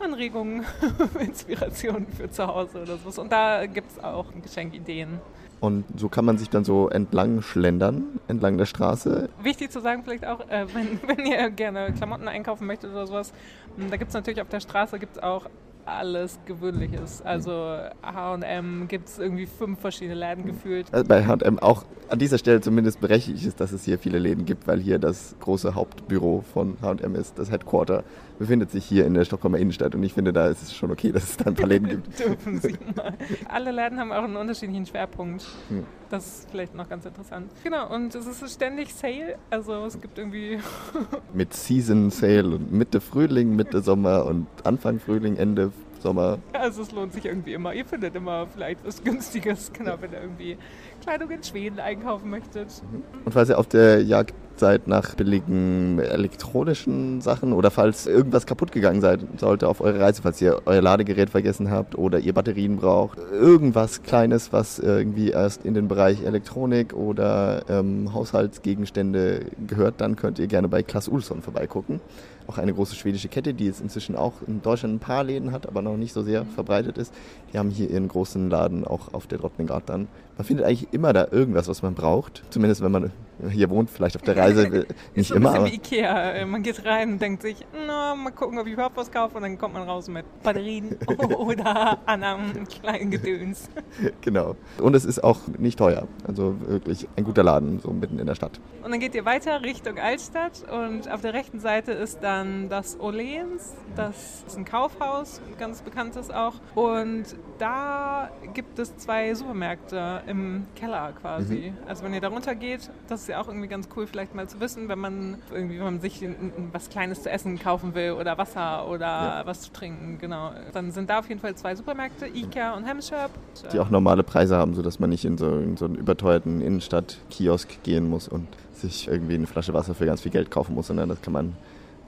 [0.00, 0.64] Anregungen,
[1.20, 3.18] Inspirationen für zu Hause oder sowas.
[3.18, 5.20] Und da gibt es auch Geschenkideen.
[5.62, 9.28] Und so kann man sich dann so entlang schlendern, entlang der Straße.
[9.44, 13.32] Wichtig zu sagen vielleicht auch, äh, wenn, wenn ihr gerne Klamotten einkaufen möchtet oder sowas,
[13.78, 15.46] m, da gibt es natürlich auf der Straße gibt's auch
[15.84, 17.22] alles Gewöhnliches.
[17.22, 20.92] Also H&M gibt es irgendwie fünf verschiedene Läden gefühlt.
[20.92, 24.44] Also bei H&M auch an dieser Stelle zumindest berechtigt ist, dass es hier viele Läden
[24.44, 27.38] gibt, weil hier das große Hauptbüro von H&M ist.
[27.38, 28.02] Das Headquarter
[28.38, 31.12] befindet sich hier in der Stockholmer Innenstadt und ich finde, da ist es schon okay,
[31.12, 32.18] dass es da ein paar Läden gibt.
[32.18, 33.14] Dürfen Sie mal.
[33.48, 35.44] Alle Läden haben auch einen unterschiedlichen Schwerpunkt.
[35.68, 35.84] Hm.
[36.10, 37.50] Das ist vielleicht noch ganz interessant.
[37.64, 39.36] Genau, und es ist ständig Sale.
[39.50, 40.58] Also es gibt irgendwie
[41.32, 46.38] Mit Season Sale und Mitte Frühling, Mitte Sommer und Anfang Frühling, Ende Sommer.
[46.52, 47.72] Also es lohnt sich irgendwie immer.
[47.72, 50.58] Ihr findet immer vielleicht was Günstiges, genau, wenn ihr irgendwie
[51.00, 52.82] Kleidung in Schweden einkaufen möchtet.
[53.24, 58.70] Und falls ihr auf der Jagd seid nach billigen elektronischen Sachen oder falls irgendwas kaputt
[58.70, 62.76] gegangen seid, sollte auf eure Reise, falls ihr euer Ladegerät vergessen habt oder ihr Batterien
[62.76, 70.14] braucht, irgendwas Kleines, was irgendwie erst in den Bereich Elektronik oder ähm, Haushaltsgegenstände gehört, dann
[70.14, 72.00] könnt ihr gerne bei Klaas Ulsson vorbeigucken.
[72.46, 75.66] Auch eine große schwedische Kette, die jetzt inzwischen auch in Deutschland ein paar Läden hat,
[75.66, 77.12] aber noch nicht so sehr verbreitet ist.
[77.52, 80.06] Die haben hier ihren großen Laden auch auf der Drottninggatan.
[80.36, 82.42] Man findet eigentlich immer da irgendwas, was man braucht.
[82.50, 83.12] Zumindest wenn man
[83.50, 84.86] hier wohnt, vielleicht auf der Reise.
[85.14, 86.32] Nicht so immer, ein bisschen wie Ikea.
[86.32, 89.36] Äh, Man geht rein und denkt sich, na, mal gucken, ob ich überhaupt was kaufe.
[89.36, 90.96] Und dann kommt man raus mit Batterien
[91.36, 93.68] oder anderen kleinen Gedöns.
[94.20, 94.56] genau.
[94.78, 96.06] Und es ist auch nicht teuer.
[96.26, 98.60] Also wirklich ein guter Laden, so mitten in der Stadt.
[98.84, 102.98] Und dann geht ihr weiter Richtung Altstadt und auf der rechten Seite ist dann das
[103.00, 103.74] Oleens.
[103.96, 106.54] Das ist ein Kaufhaus, ein ganz bekanntes auch.
[106.74, 107.24] Und
[107.58, 111.72] da gibt es zwei Supermärkte im Keller quasi.
[111.86, 114.48] Also wenn ihr da runter geht, das ist ja auch irgendwie ganz cool vielleicht mal
[114.48, 116.24] zu wissen, wenn man irgendwie wenn man sich
[116.72, 119.42] was Kleines zu essen kaufen will oder Wasser oder Ja.
[119.46, 120.50] was zu trinken, genau.
[120.72, 123.30] Dann sind da auf jeden Fall zwei Supermärkte, Ikea und Hemshop.
[123.72, 127.82] Die auch normale Preise haben, sodass man nicht in so, in so einen überteuerten Innenstadt-Kiosk
[127.84, 131.08] gehen muss und sich irgendwie eine Flasche Wasser für ganz viel Geld kaufen muss, sondern
[131.08, 131.52] das kann man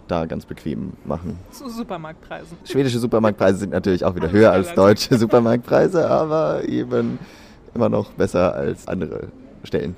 [0.08, 1.38] da ganz bequem machen.
[1.50, 2.58] zu Supermarktpreisen.
[2.64, 7.18] Schwedische Supermarktpreise sind natürlich auch wieder höher als deutsche Supermarktpreise, aber eben
[7.74, 9.28] immer noch besser als andere
[9.62, 9.96] Stellen.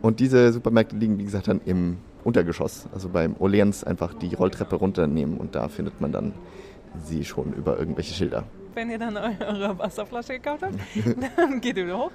[0.00, 4.76] Und diese Supermärkte liegen, wie gesagt, dann im Untergeschoss, also beim Oleans einfach die Rolltreppe
[4.76, 6.32] runternehmen und da findet man dann
[7.04, 8.44] sie schon über irgendwelche Schilder.
[8.74, 10.74] wenn ihr dann eure Wasserflasche gekauft habt,
[11.36, 12.12] dann geht ihr wieder hoch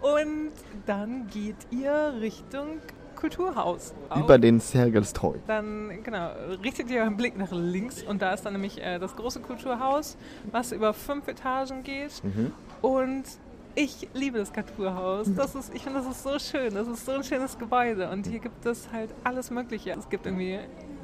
[0.00, 0.50] und
[0.86, 2.78] dann geht ihr Richtung
[3.16, 3.92] Kulturhaus.
[4.16, 5.34] Über den Sergels Tor.
[5.46, 6.30] Dann, genau,
[6.64, 10.16] richtet ihr euren Blick nach links und da ist dann nämlich äh, das große Kulturhaus,
[10.50, 12.24] was über fünf Etagen geht.
[12.24, 12.52] Mhm.
[12.80, 13.24] Und
[13.74, 15.28] ich liebe das Kulturhaus.
[15.34, 16.74] Das ist, ich finde, das ist so schön.
[16.74, 18.10] Das ist so ein schönes Gebäude.
[18.10, 19.90] Und hier gibt es halt alles Mögliche.
[19.92, 20.58] Es gibt irgendwie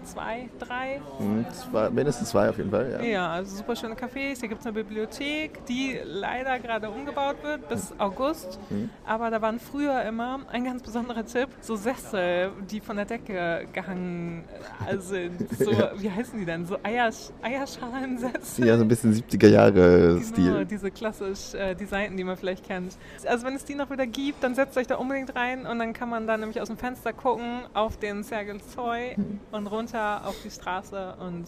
[0.07, 1.01] zwei, drei.
[1.19, 3.01] Mhm, zwei, mindestens zwei auf jeden Fall, ja.
[3.03, 4.41] Ja, also super schöne Cafés.
[4.41, 8.59] Hier gibt es eine Bibliothek, die leider gerade umgebaut wird bis August.
[8.71, 8.91] Mhm.
[9.07, 13.67] Aber da waren früher immer ein ganz besonderer Tipp, so Sessel, die von der Decke
[13.73, 14.45] gehangen
[14.89, 15.47] äh, sind.
[15.59, 15.91] So, Ja.
[15.97, 16.67] wie heißen die denn?
[16.67, 18.67] So Eiersch Eierschalensessel.
[18.67, 20.65] Ja, so ein bisschen 70er Jahre Genau, Stil.
[20.67, 22.97] diese klassisch äh, Designten, die man vielleicht kennt.
[23.27, 25.93] Also wenn es die noch wieder gibt, dann setzt euch da unbedingt rein und dann
[25.93, 29.17] kann man da nämlich aus dem Fenster gucken auf den Sergel Zoy
[29.51, 31.47] und runter auf die Straße und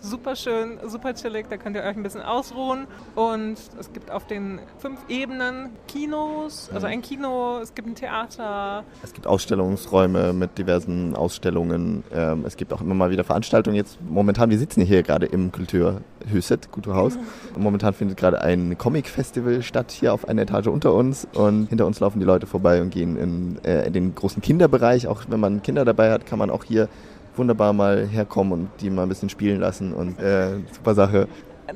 [0.00, 4.26] super schön, super chillig, da könnt ihr euch ein bisschen ausruhen und es gibt auf
[4.26, 10.58] den fünf Ebenen Kinos, also ein Kino, es gibt ein Theater, Es gibt Ausstellungsräume mit
[10.58, 12.04] diversen Ausstellungen.
[12.12, 13.76] Ähm, es gibt auch immer mal wieder Veranstaltungen.
[13.76, 17.18] Jetzt momentan, wir sitzen hier gerade im Kulturhuset, Kulturhaus.
[17.56, 22.00] Momentan findet gerade ein Comic-Festival statt hier auf einer Etage unter uns und hinter uns
[22.00, 25.08] laufen die Leute vorbei und gehen in, äh, in den großen Kinderbereich.
[25.08, 26.88] Auch wenn man Kinder dabei hat, kann man auch hier
[27.38, 31.28] wunderbar mal herkommen und die mal ein bisschen spielen lassen und äh, super Sache.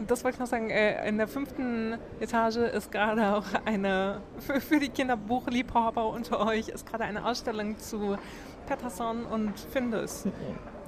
[0.09, 4.61] Das wollte ich noch sagen, äh, in der fünften Etage ist gerade auch eine, für,
[4.61, 8.17] für die Kinderbuchliebhaber unter euch, ist gerade eine Ausstellung zu
[8.67, 10.25] Patterson und Findus.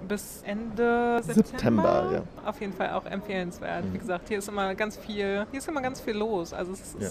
[0.09, 1.45] Bis Ende September.
[1.49, 2.49] September, ja.
[2.49, 3.85] Auf jeden Fall auch empfehlenswert.
[3.93, 6.53] Wie gesagt, hier ist immer ganz viel, hier ist immer ganz viel los.
[6.53, 7.09] Also es ist Ja.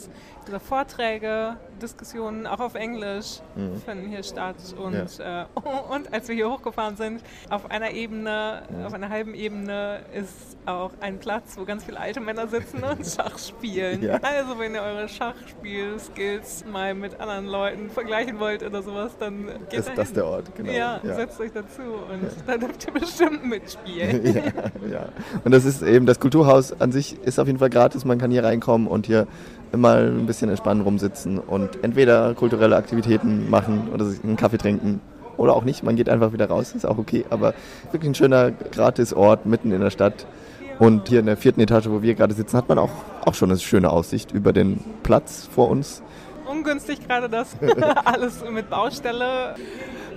[0.47, 3.81] diese Vorträge, Diskussionen, auch auf Englisch Mhm.
[3.81, 4.55] finden hier statt.
[4.77, 5.45] Und, äh,
[5.89, 10.91] und als wir hier hochgefahren sind, auf einer Ebene, auf einer halben Ebene ist auch
[11.01, 14.01] ein Platz, wo ganz viele alte Männer sitzen und Schach spielen.
[14.03, 14.19] Ja.
[14.21, 19.79] Also wenn ihr eure Schachspiel-Skills mal mit anderen Leuten vergleichen wollt oder sowas, dann geht
[19.79, 19.95] Ist dahin.
[19.97, 20.71] das der Ort, genau.
[20.71, 24.25] Ja, setzt euch dazu und dann dürft ihr bestimmt mitspielen.
[24.35, 24.41] ja,
[24.91, 25.05] ja.
[25.43, 28.05] Und das ist eben, das Kulturhaus an sich ist auf jeden Fall gratis.
[28.05, 29.27] Man kann hier reinkommen und hier
[29.75, 35.01] mal ein bisschen entspannen rumsitzen und entweder kulturelle Aktivitäten machen oder sich einen Kaffee trinken
[35.37, 35.83] oder auch nicht.
[35.83, 37.25] Man geht einfach wieder raus, ist auch okay.
[37.29, 37.53] Aber
[37.91, 40.27] wirklich ein schöner gratis Ort mitten in der Stadt.
[40.79, 42.89] Und hier in der vierten Etage, wo wir gerade sitzen, hat man auch,
[43.25, 46.01] auch schon eine schöne Aussicht über den Platz vor uns.
[46.49, 47.55] Ungünstig gerade, dass
[48.05, 49.55] alles mit Baustelle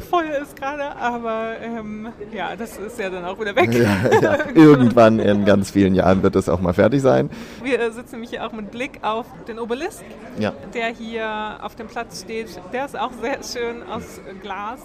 [0.02, 3.70] voll ist gerade, aber ähm, ja, das ist ja dann auch wieder weg.
[3.76, 4.38] Ja, ja.
[4.54, 7.30] Irgendwann in ganz vielen Jahren wird das auch mal fertig sein.
[7.62, 10.02] Wir sitzen nämlich hier auch mit Blick auf den Obelisk,
[10.38, 10.52] Ja.
[10.74, 12.48] der hier auf dem Platz steht.
[12.72, 14.80] Der ist auch sehr schön aus Glas,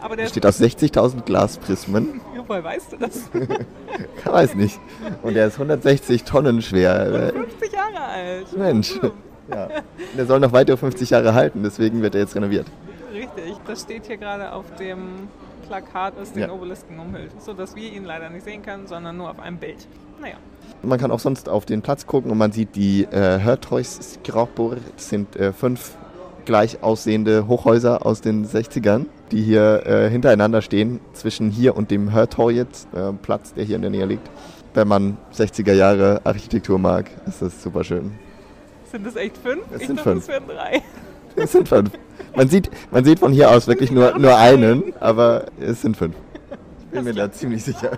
[0.00, 2.20] aber der Steht aus 60.000 Glasprismen.
[2.46, 3.30] Woher weißt du das?
[4.18, 4.80] Ich weiß nicht.
[5.22, 7.32] Und der ist 160 Tonnen schwer.
[7.32, 8.56] 50 Jahre alt.
[8.56, 8.98] Mensch.
[9.48, 9.68] Ja.
[10.16, 12.66] Der soll noch weitere 50 Jahre halten, deswegen wird er jetzt renoviert.
[13.24, 15.28] Richtig, das steht hier gerade auf dem
[15.66, 16.50] Plakat, das den Ja.
[16.52, 19.86] Obelisken umhüllt, sodass wir ihn leider nicht sehen können, sondern nur auf einem Bild.
[20.20, 20.34] Naja,
[20.82, 24.76] Man kann auch sonst auf den Platz gucken und man sieht die äh, Hörtreuskrapor.
[24.96, 25.96] Das sind äh, fünf
[26.44, 32.12] gleich aussehende Hochhäuser aus den 60ern, die hier äh, hintereinander stehen, zwischen hier und dem
[32.12, 34.28] Hörtorget, äh, Platz, der hier in der Nähe liegt.
[34.74, 38.12] Wenn man 60er Jahre Architektur mag, ist das super schön.
[38.90, 39.62] sind es echt fünf?
[39.72, 40.22] Es ich sind dachte, fünf.
[40.24, 40.82] es wären drei.
[41.36, 41.90] Es sind fünf.
[42.36, 46.14] Man sieht, man sieht von hier aus wirklich nur, nur einen, aber es sind fünf.
[46.80, 47.90] Ich bin mir da ziemlich sicher.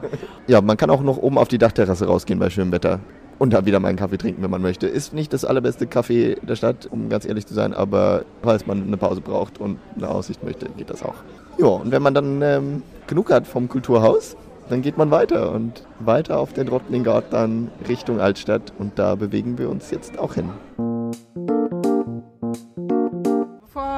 [0.47, 3.01] Ja, man kann auch noch oben auf die Dachterrasse rausgehen bei schönem Wetter.
[3.39, 4.87] Und da wieder mal einen Kaffee trinken, wenn man möchte.
[4.87, 8.83] Ist nicht das allerbeste Café der Stadt, um ganz ehrlich zu sein, aber falls man
[8.83, 11.17] eine Pause braucht und eine Aussicht möchte, geht das auch.
[11.59, 14.37] Ja, und wenn man dann ähm, genug hat vom Kulturhaus,
[14.71, 19.69] dann geht man weiter und weiter auf den Rottlinggarten Richtung Altstadt und da bewegen wir
[19.69, 20.51] uns jetzt auch hin.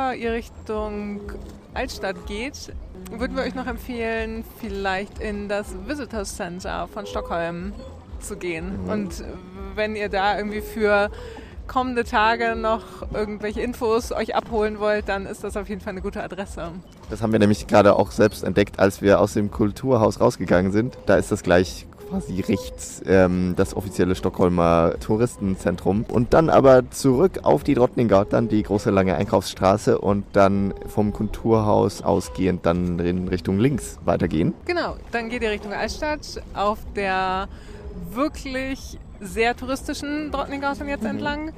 [0.09, 1.21] Bevor ihr Richtung
[1.75, 2.73] Altstadt geht,
[3.11, 7.75] würden wir euch noch empfehlen, vielleicht in das Visitors Center von Stockholm
[8.19, 8.89] zu gehen.
[8.89, 9.23] Und
[9.75, 11.11] wenn ihr da irgendwie für
[11.67, 16.01] kommende Tage noch irgendwelche Infos euch abholen wollt, dann ist das auf jeden Fall eine
[16.01, 16.73] gute Adresse.
[17.11, 20.97] Das haben wir nämlich gerade auch selbst entdeckt, als wir aus dem Kulturhaus rausgegangen sind.
[21.05, 26.05] Da ist das gleich quasi rechts ähm, das offizielle Stockholmer Touristenzentrum.
[26.09, 32.03] Und dann aber zurück auf die Drottninggatan, die große lange Einkaufsstraße und dann vom Kulturhaus
[32.03, 34.55] ausgehend dann in Richtung links weitergehen.
[34.65, 37.49] Genau, dann geht ihr Richtung Altstadt auf der
[38.13, 41.53] wirklich sehr touristischen Drottninggassen jetzt entlang.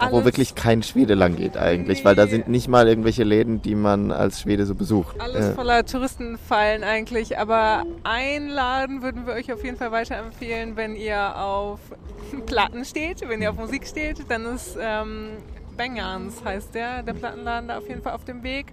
[0.00, 2.30] Wo Alles- wirklich kein Schwede lang geht eigentlich, weil da Nee.
[2.30, 5.20] sind nicht mal irgendwelche Läden, die man als Schwede so besucht.
[5.20, 10.94] Alles Äh, voller Touristenfallen eigentlich, aber einladen würden wir euch auf jeden Fall weiterempfehlen, wenn
[10.94, 11.80] ihr auf
[12.46, 15.30] Platten steht, wenn ihr auf Musik steht, dann ist ähm,
[15.76, 18.66] Bangans heißt der, der Plattenladen da auf jeden Fall auf dem Weg.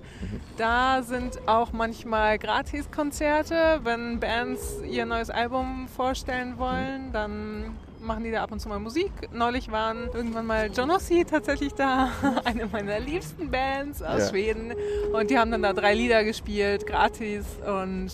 [0.58, 8.32] Da sind auch manchmal Gratiskonzerte, wenn Bands ihr neues Album vorstellen wollen, dann machen die
[8.32, 9.12] da ab und zu mal Musik.
[9.34, 12.10] Neulich waren irgendwann mal Jonossi tatsächlich da,
[12.46, 14.30] eine meiner liebsten Bands aus Ja.
[14.30, 14.74] Schweden.
[15.13, 17.46] Und die haben dann da drei Lieder gespielt, gratis.
[17.65, 18.12] Und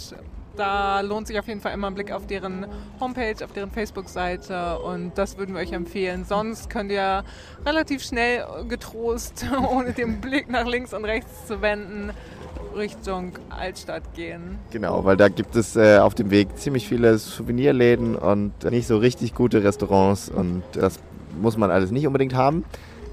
[0.58, 2.66] da lohnt sich auf jeden Fall immer ein Blick auf deren
[3.00, 4.80] Homepage, auf deren Facebook-Seite.
[4.80, 6.26] Und das würden wir euch empfehlen.
[6.26, 7.24] Sonst könnt ihr
[7.66, 12.12] relativ schnell getrost, ohne den Blick nach links und rechts zu wenden,
[12.76, 14.58] Richtung Altstadt gehen.
[14.72, 18.98] Genau, weil da gibt es äh, auf dem Weg ziemlich viele Souvenirläden und nicht so
[18.98, 21.00] richtig gute Restaurants und das
[21.40, 22.66] muss man alles nicht unbedingt haben.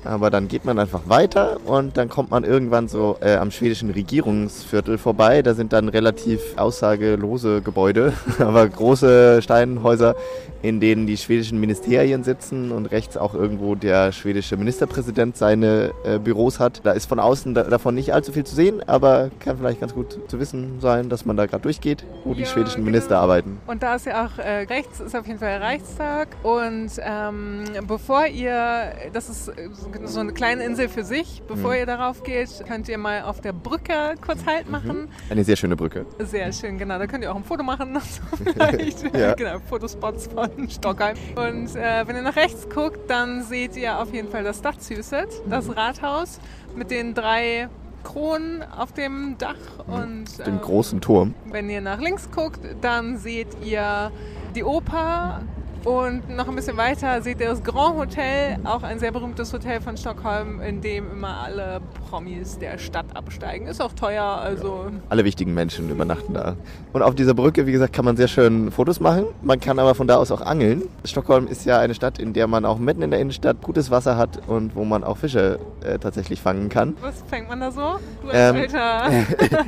[0.09, 3.91] Aber dann geht man einfach weiter und dann kommt man irgendwann so äh, am schwedischen
[3.91, 5.43] Regierungsviertel vorbei.
[5.43, 10.17] Da sind dann relativ aussagelose Gebäude, aber große Steinhäuser,
[10.63, 16.19] in denen die schwedischen Ministerien sitzen und rechts auch irgendwo der schwedische Ministerpräsident seine äh,
[16.19, 16.81] Büros hat.
[16.85, 19.95] Da ist von außen da, davon nicht allzu viel zu sehen, aber kann vielleicht ganz
[19.95, 22.93] gut zu wissen sein, dass man da gerade durchgeht, wo die Ja, schwedischen genau.
[22.93, 23.59] Minister arbeiten.
[23.67, 26.29] Und da ist ja auch äh, rechts ist auf jeden Fall der Reichstag.
[26.43, 29.69] Und ähm, bevor ihr, das ist äh,
[30.05, 31.77] so eine kleine Insel für sich, bevor Mhm.
[31.79, 35.09] ihr darauf geht, könnt ihr mal auf der Brücke kurz Halt machen.
[35.31, 36.07] Eine sehr schöne Brücke.
[36.19, 36.99] Sehr schön, genau.
[36.99, 37.99] Da könnt ihr auch ein Foto machen.
[38.45, 39.15] Vielleicht.
[39.17, 39.35] Ja.
[39.35, 41.17] Genau, Fotospots von Stockholm.
[41.37, 45.29] Und äh, wenn ihr nach rechts guckt, dann seht ihr auf jeden Fall das Stadshuset,
[45.49, 46.41] das Rathaus
[46.77, 47.69] mit den drei
[48.05, 49.57] Kronen auf dem Dach.
[49.87, 51.35] Und, Den ähm, großen Turm.
[51.47, 54.11] wenn ihr nach links guckt, dann seht ihr
[54.55, 55.43] die Oper
[55.85, 59.81] und noch ein bisschen weiter seht ihr das Grand Hotel, auch ein sehr berühmtes Hotel
[59.81, 63.67] von Stockholm, in dem immer alle Promis der Stadt absteigen.
[63.67, 66.57] Ist auch teuer, also Alle wichtigen Menschen übernachten da.
[66.93, 69.27] Und auf dieser Brücke, wie gesagt, kann man sehr schön Fotos machen.
[69.43, 70.83] Man kann aber von da aus auch angeln.
[71.05, 74.17] Stockholm ist ja eine Stadt, in der man auch mitten in der Innenstadt gutes Wasser
[74.17, 76.97] hat und wo man auch Fische äh, tatsächlich fangen kann.
[77.01, 77.99] was fängt man da so?
[78.23, 79.11] Du als Ähm, alter.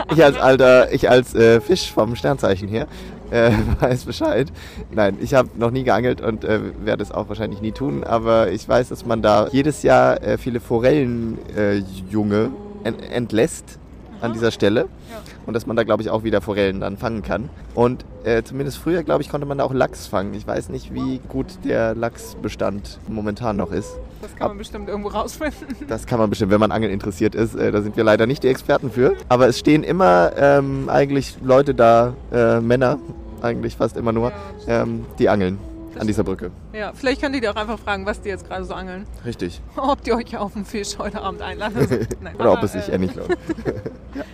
[0.12, 2.86] ich als alter, ich als äh, Fisch vom Sternzeichen her
[3.30, 4.52] äh, weiß Bescheid.
[4.90, 8.50] Nein, ich habe noch nie geangelt und äh, werde es auch wahrscheinlich nie tun, aber
[8.50, 12.50] ich weiß, dass man da jedes Jahr äh, viele Forellenjunge
[12.84, 13.78] äh, entlässt
[14.20, 15.18] an dieser Stelle Ja.
[15.46, 17.48] und dass man da, glaube ich, auch wieder Forellen dann fangen kann.
[17.74, 20.34] Und äh, zumindest früher, glaube ich, konnte man da auch Lachs fangen.
[20.34, 23.96] Ich weiß nicht, wie gut der Lachsbestand momentan noch ist.
[24.22, 25.76] Das kann man bestimmt irgendwo rausfinden.
[25.88, 27.54] Das kann man bestimmt, wenn man Angeln interessiert ist.
[27.54, 29.14] Äh, da sind wir leider nicht die Experten für.
[29.28, 32.98] Aber es stehen immer ähm, eigentlich Leute da, äh, Männer,
[33.42, 34.32] eigentlich fast immer nur,
[34.66, 35.58] Ja, ähm, die angeln
[35.98, 36.50] an dieser Brücke.
[36.72, 39.06] Ja, vielleicht könnt ihr die auch einfach fragen, was die jetzt gerade so angeln.
[39.24, 39.60] Richtig.
[39.76, 41.74] Ob die euch auf den Fisch heute Abend einladen.
[42.20, 43.36] Nein, Oder ob aber, es sich äh, ähnlich lohnt.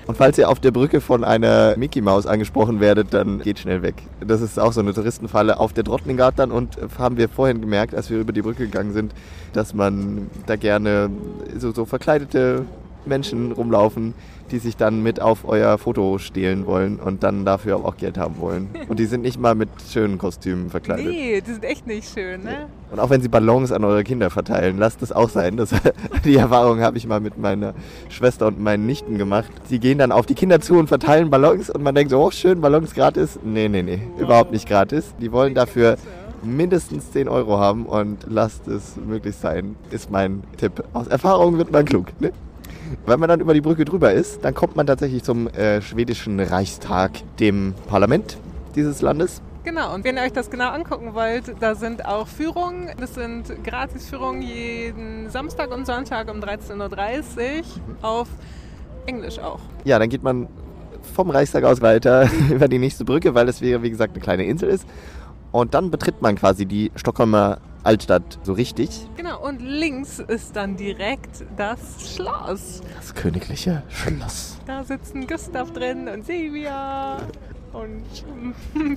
[0.06, 3.82] Und falls ihr auf der Brücke von einer Mickey Maus angesprochen werdet, dann geht schnell
[3.82, 3.94] weg.
[4.20, 7.94] Das ist auch so eine Touristenfalle auf der Drottninggatan und äh, haben wir vorhin gemerkt,
[7.94, 9.14] als wir über die Brücke gegangen sind,
[9.52, 11.10] dass man da gerne
[11.56, 12.64] so, so verkleidete
[13.06, 14.14] Menschen rumlaufen,
[14.50, 18.38] die sich dann mit auf euer Foto stehlen wollen und dann dafür auch Geld haben
[18.38, 18.68] wollen.
[18.88, 21.06] Und die sind nicht mal mit schönen Kostümen verkleidet.
[21.06, 22.66] Nee, die sind echt nicht schön, ne?
[22.90, 25.56] Und auch wenn sie Ballons an eure Kinder verteilen, lasst es auch sein.
[25.56, 25.70] Das,
[26.24, 27.74] die Erfahrung habe ich mal mit meiner
[28.08, 29.50] Schwester und meinen Nichten gemacht.
[29.68, 32.30] Sie gehen dann auf die Kinder zu und verteilen Ballons und man denkt so, oh
[32.30, 33.38] schön, Ballons gratis.
[33.42, 35.14] Nee, nee, nee, überhaupt nicht gratis.
[35.20, 35.96] Die wollen dafür
[36.42, 40.84] mindestens 10 Euro haben und lasst es möglichst sein, ist mein Tipp.
[40.92, 42.06] Aus Erfahrung wird man klug.
[42.20, 42.32] Ne?
[43.06, 46.40] Wenn man dann über die Brücke drüber ist, dann kommt man tatsächlich zum äh, schwedischen
[46.40, 48.38] Reichstag, dem Parlament
[48.74, 49.42] dieses Landes.
[49.64, 52.90] Genau, und wenn ihr euch das genau angucken wollt, da sind auch Führungen.
[53.00, 57.64] Das sind Gratisführungen jeden Samstag und Sonntag um 13.30 Uhr
[58.02, 58.28] auf
[59.06, 59.58] Englisch auch.
[59.84, 60.46] Ja, dann geht man
[61.14, 64.44] vom Reichstag aus weiter über die nächste Brücke, weil es wäre, wie gesagt, eine kleine
[64.44, 64.86] Insel ist.
[65.50, 69.08] Und dann betritt man quasi die Stockholmer Altstadt so richtig.
[69.16, 72.82] Genau, und links ist dann direkt das Schloss.
[72.96, 74.58] Das königliche Schloss.
[74.66, 77.18] Da sitzen Gustav drin und Silvia
[77.72, 78.04] und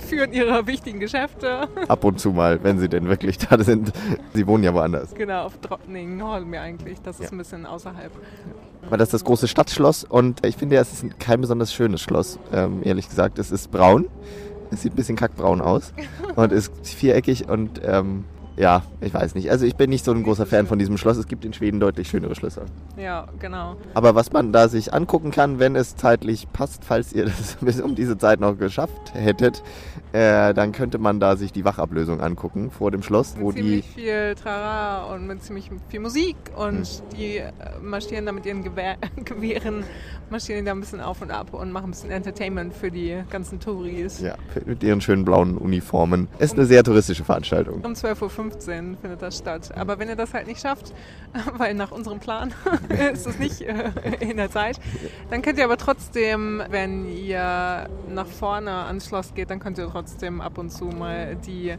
[0.02, 1.68] führen ihre wichtigen Geschäfte.
[1.88, 3.92] Ab und zu mal, wenn sie denn wirklich da sind.
[4.34, 5.14] Sie wohnen ja woanders.
[5.14, 7.00] Genau, auf Drottningholm ja eigentlich.
[7.02, 7.32] Das ist Ja.
[7.32, 8.10] ein bisschen außerhalb.
[8.88, 12.38] Weil das ist das große Stadtschloss und ich finde, es ist kein besonders schönes Schloss,
[12.52, 13.38] ähm, ehrlich gesagt.
[13.38, 14.06] Es ist braun.
[14.72, 15.92] Es sieht ein bisschen kackbraun aus
[16.36, 18.24] und ist viereckig und ähm,
[18.60, 19.50] ja, ich weiß nicht.
[19.50, 21.16] Also ich bin nicht so ein großer Fan von diesem Schloss.
[21.16, 22.66] Es gibt in Schweden deutlich schönere Schlösser.
[22.98, 23.76] Ja, genau.
[23.94, 27.80] Aber was man da sich angucken kann, wenn es zeitlich passt, falls ihr das bis
[27.80, 29.62] um diese Zeit noch geschafft hättet,
[30.12, 33.60] äh, dann könnte man da sich die Wachablösung angucken vor dem Schloss, wo mit die
[33.62, 37.08] ziemlich viel Trara und mit ziemlich viel Musik und Hm.
[37.16, 39.84] die äh, marschieren da mit ihren Gewehr Gewehren,
[40.30, 43.58] marschieren da ein bisschen auf und ab und machen ein bisschen Entertainment für die ganzen
[43.60, 44.20] Touris.
[44.20, 44.34] ja,
[44.66, 46.28] mit ihren schönen blauen Uniformen.
[46.38, 47.80] Ist eine sehr touristische Veranstaltung.
[47.82, 49.70] Um 12.15 15 findet das statt.
[49.76, 50.92] Aber wenn ihr das halt nicht schafft,
[51.56, 52.52] weil nach unserem Plan
[53.12, 54.78] ist es nicht äh, in der Zeit,
[55.30, 59.88] dann könnt ihr aber trotzdem, wenn ihr nach vorne ans Schloss geht, dann könnt ihr
[59.88, 61.74] trotzdem ab und zu mal die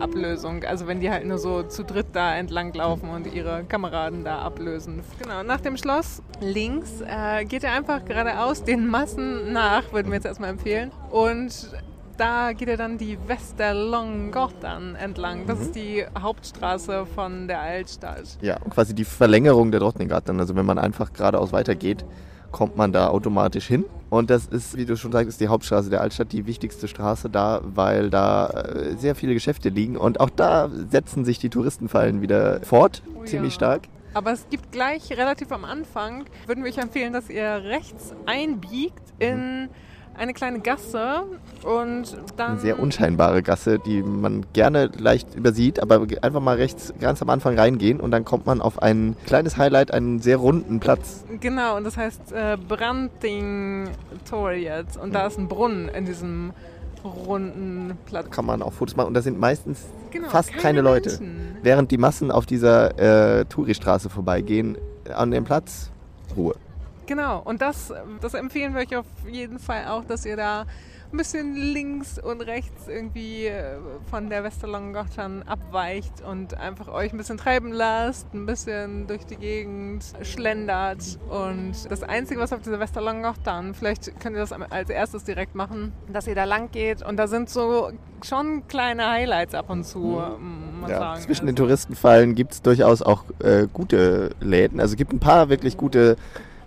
[0.00, 4.24] Ablösung, also wenn die halt nur so zu dritt da entlang laufen und ihre Kameraden
[4.24, 5.02] da ablösen.
[5.22, 10.14] Genau, nach dem Schloss links äh, geht ihr einfach geradeaus den Massen nach, würden wir
[10.14, 10.90] jetzt erstmal empfehlen.
[11.10, 11.70] Und
[12.16, 15.46] da geht er dann die Westerlånggatan entlang.
[15.46, 15.64] Das mhm.
[15.64, 18.38] ist die Hauptstraße von der Altstadt.
[18.40, 20.38] Ja, quasi die Verlängerung der Drottninggatan.
[20.40, 22.04] Also wenn man einfach geradeaus weitergeht,
[22.50, 23.84] kommt man da automatisch hin.
[24.10, 27.62] Und das ist, wie du schon sagst, die Hauptstraße der Altstadt, die wichtigste Straße da,
[27.64, 29.96] weil da äh, sehr viele Geschäfte liegen.
[29.96, 33.56] Und auch da setzen sich die Touristenfallen wieder fort, oh, ziemlich ja.
[33.56, 33.82] stark.
[34.14, 39.02] Aber es gibt gleich relativ am Anfang, würden wir euch empfehlen, dass ihr rechts einbiegt
[39.18, 39.62] in...
[39.62, 39.68] Mhm
[40.16, 41.22] eine kleine Gasse
[41.62, 42.52] und dann.
[42.52, 47.30] Eine sehr unscheinbare Gasse, die man gerne leicht übersieht, aber einfach mal rechts ganz am
[47.30, 51.24] Anfang reingehen und dann kommt man auf ein kleines Highlight, einen sehr runden Platz.
[51.40, 53.88] Genau, und das heißt äh, Branting
[54.28, 55.12] Toriet und mhm.
[55.12, 56.52] da ist ein Brunnen in diesem
[57.04, 58.30] runden Platz.
[58.30, 61.10] Kann man auch Fotos machen und da sind meistens genau, fast keine, keine Leute.
[61.10, 61.56] Menschen.
[61.62, 64.78] Während die Massen auf dieser äh, Touristraße vorbeigehen,
[65.12, 65.90] an dem Platz
[66.36, 66.54] Ruhe.
[67.06, 70.66] Genau, und das, das empfehlen wir euch auf jeden Fall auch, dass ihr da
[71.12, 73.76] ein bisschen links und rechts irgendwie äh,
[74.10, 79.36] von der Westerlangengottern abweicht und einfach euch ein bisschen treiben lasst, ein bisschen durch die
[79.36, 81.18] Gegend schlendert.
[81.28, 85.92] Und das Einzige, was auf dieser Westerlangengottern, vielleicht könnt ihr das als erstes direkt machen,
[86.10, 89.98] dass ihr da lang geht und da sind so schon kleine Highlights ab und zu.
[90.38, 90.72] Mhm.
[90.88, 91.20] Ja, sagen.
[91.20, 94.80] Zwischen den Touristenfallen gibt es durchaus auch äh, gute Läden.
[94.80, 96.16] Also es gibt ein paar wirklich gute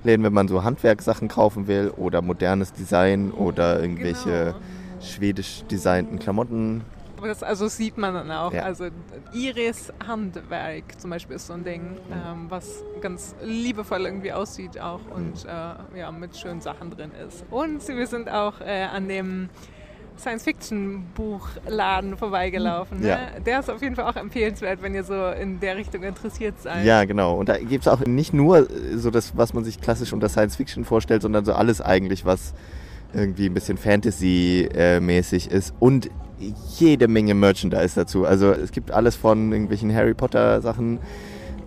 [0.06, 5.02] Läden, wenn man so Handwerkssachen kaufen will oder modernes Design oder irgendwelche genau.
[5.02, 6.84] schwedisch designten Klamotten.
[7.22, 8.54] Das, also sieht man dann auch.
[8.54, 8.64] Ja.
[8.64, 8.88] Also
[9.34, 15.02] Iris Handwerk zum Beispiel ist so ein Ding, ähm, was ganz liebevoll irgendwie aussieht auch
[15.14, 17.46] und äh, ja, mit schönen Sachen drin ist.
[17.50, 19.50] Und wir sind auch äh, an dem
[20.20, 23.02] Science-Fiction-Buchladen vorbeigelaufen.
[23.02, 23.08] Ne?
[23.08, 23.20] Ja.
[23.46, 26.86] Der ist auf jeden Fall auch empfehlenswert, wenn ihr so in der Richtung interessiert seid.
[26.86, 27.36] Ja, genau.
[27.36, 30.86] Und da gibt es auch nicht nur so das, was man sich klassisch unter Science-Fiction
[30.86, 32.54] vorstellt, sondern so alles eigentlich, was
[33.14, 35.74] irgendwie ein bisschen Fantasy-mäßig ist.
[35.80, 36.10] Und
[36.78, 38.26] jede Menge Merchandise dazu.
[38.26, 41.00] Also es gibt alles von irgendwelchen Harry Potter-Sachen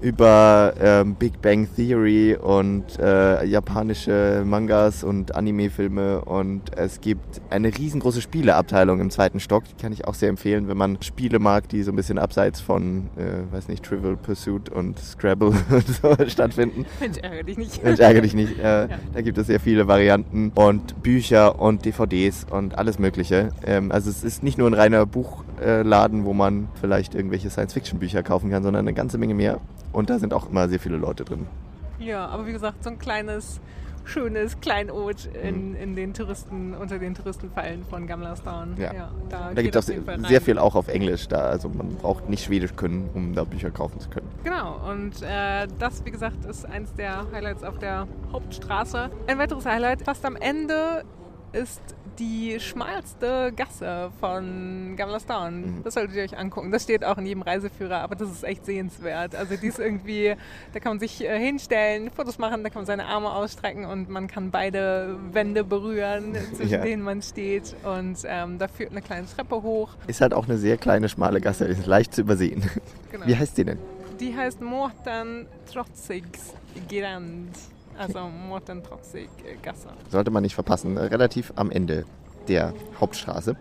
[0.00, 7.76] über ähm, Big Bang Theory und äh, japanische Mangas und Anime-Filme und es gibt eine
[7.76, 11.68] riesengroße Spieleabteilung im zweiten Stock, die kann ich auch sehr empfehlen, wenn man Spiele mag,
[11.68, 16.16] die so ein bisschen abseits von, äh, weiß nicht, Trivial Pursuit und Scrabble und so
[16.28, 16.86] stattfinden.
[17.00, 17.82] Mensch, ärgere dich nicht.
[17.82, 18.48] Mensch, ärgere dich nicht.
[18.58, 18.98] Äh, ja.
[19.14, 23.50] Da gibt es sehr viele Varianten und Bücher und DVDs und alles mögliche.
[23.64, 25.06] Ähm, also es ist nicht nur ein reiner
[25.58, 29.60] Buchladen, wo man vielleicht irgendwelche Science-Fiction-Bücher kaufen kann, sondern eine ganze Menge mehr.
[29.92, 31.46] Und da sind auch immer sehr viele Leute drin.
[31.98, 33.60] Ja, aber wie gesagt, so ein kleines,
[34.04, 35.76] schönes Kleinod in, mhm.
[35.76, 38.74] in den Touristen, unter den Touristenfallen von Gamlastan.
[38.78, 38.94] Ja.
[38.94, 41.40] ja da, da gibt es sehr viel auch auf Englisch da.
[41.40, 44.28] Also man braucht nicht Schwedisch können, um da Bücher kaufen zu können.
[44.44, 49.10] Genau, und äh, das, wie gesagt, ist eins der Highlights auf der Hauptstraße.
[49.26, 51.04] Ein weiteres Highlight, fast am Ende
[51.52, 51.80] ist
[52.18, 55.60] die schmalste Gasse von Gamlastown.
[55.60, 55.82] Mhm.
[55.84, 56.70] Das solltet ihr euch angucken.
[56.70, 59.34] Das steht auch in jedem Reiseführer, aber das ist echt sehenswert.
[59.34, 60.34] Also die ist irgendwie,
[60.72, 64.08] da kann man sich äh, hinstellen, Fotos machen, da kann man seine Arme ausstrecken und
[64.08, 66.82] man kann beide Wände berühren, zwischen ja.
[66.82, 67.74] denen man steht.
[67.84, 69.90] Und ähm, da führt eine kleine Treppe hoch.
[70.06, 72.62] Ist halt auch eine sehr kleine, schmale Gasse, ist leicht zu übersehen.
[73.10, 73.26] Genau.
[73.26, 73.78] Wie heißt die denn?
[74.20, 76.52] Die heißt Morten Trotzigs
[76.90, 77.56] Grand.
[77.98, 79.28] Also Morten Trotzig
[79.60, 79.88] Gasse.
[80.10, 80.96] Sollte man nicht verpassen.
[80.96, 82.04] Relativ am Ende
[82.46, 83.56] der Hauptstraße.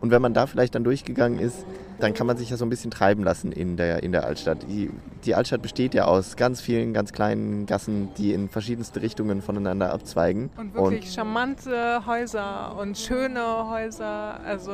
[0.00, 1.66] Und wenn man da vielleicht dann durchgegangen ist,
[2.00, 4.58] dann kann man sich ja so ein bisschen treiben lassen in der, in der Altstadt.
[4.68, 4.90] Die,
[5.24, 9.92] die Altstadt besteht ja aus ganz vielen, ganz kleinen Gassen, die in verschiedenste Richtungen voneinander
[9.92, 10.50] abzweigen.
[10.56, 14.40] Und wirklich und charmante Häuser und schöne Häuser.
[14.44, 14.72] Also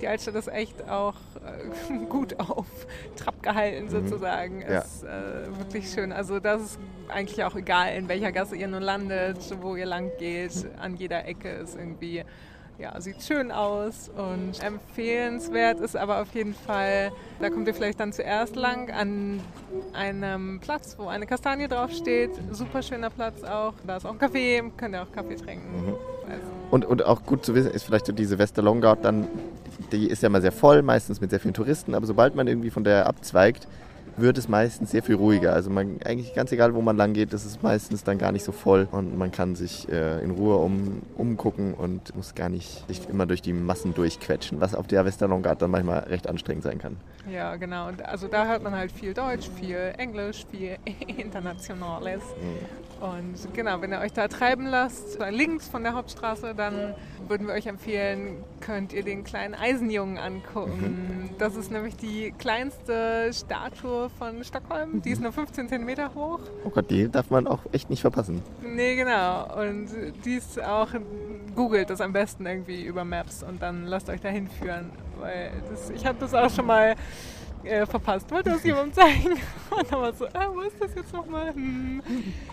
[0.00, 2.66] die Altstadt ist echt auch äh, gut auf
[3.16, 3.90] Trab gehalten mhm.
[3.90, 4.60] sozusagen.
[4.62, 4.80] Ja.
[4.80, 6.12] Ist äh, wirklich schön.
[6.12, 10.10] Also das ist eigentlich auch egal, in welcher Gasse ihr nun landet, wo ihr lang
[10.18, 10.52] geht.
[10.80, 12.24] An jeder Ecke ist irgendwie
[12.78, 17.10] ja, sieht schön aus und empfehlenswert ist aber auf jeden Fall,
[17.40, 19.40] da kommt ihr vielleicht dann zuerst lang an
[19.92, 22.30] einem Platz, wo eine Kastanie draufsteht.
[22.52, 23.74] Super schöner Platz auch.
[23.86, 25.86] Da ist auch ein Café, könnt ihr auch Kaffee trinken.
[25.86, 25.94] Mhm.
[26.30, 26.46] Also.
[26.70, 29.28] Und, und auch gut zu wissen ist vielleicht so diese Westerlongard dann,
[29.92, 32.70] die ist ja mal sehr voll, meistens mit sehr vielen Touristen, aber sobald man irgendwie
[32.70, 33.68] von der abzweigt,
[34.16, 35.52] wird es meistens sehr viel ruhiger.
[35.52, 38.44] Also man, eigentlich ganz egal, wo man lang geht, ist es meistens dann gar nicht
[38.44, 42.86] so voll und man kann sich äh, in Ruhe um, umgucken und muss gar nicht
[42.88, 46.78] sich immer durch die Massen durchquetschen, was auf der Westerlongard dann manchmal recht anstrengend sein
[46.78, 46.96] kann.
[47.30, 47.90] Ja, genau.
[48.04, 50.76] Also da hört man halt viel Deutsch, viel Englisch, viel
[51.16, 52.22] Internationales.
[52.22, 52.86] Mhm.
[53.00, 56.94] Und genau, wenn ihr euch da treiben lasst, links von der Hauptstraße, dann
[57.28, 61.28] würden wir euch empfehlen, könnt ihr den kleinen Eisenjungen angucken.
[61.28, 61.38] Mhm.
[61.38, 65.02] Das ist nämlich die kleinste Statue von Stockholm.
[65.02, 66.40] Die ist nur 15 cm hoch.
[66.64, 68.42] Oh Gott, die darf man auch echt nicht verpassen.
[68.62, 69.60] Nee, genau.
[69.60, 69.88] Und
[70.24, 70.88] die ist auch,
[71.54, 74.90] googelt das am besten irgendwie über Maps und dann lasst euch dahin führen.
[75.18, 76.94] Weil das, ich habe das auch schon mal
[77.66, 78.30] äh, verpasst.
[78.30, 79.32] Wollte das jemandem zeigen.
[79.70, 81.52] Und dann war so, ah, wo ist das jetzt nochmal?
[81.52, 82.02] Hm.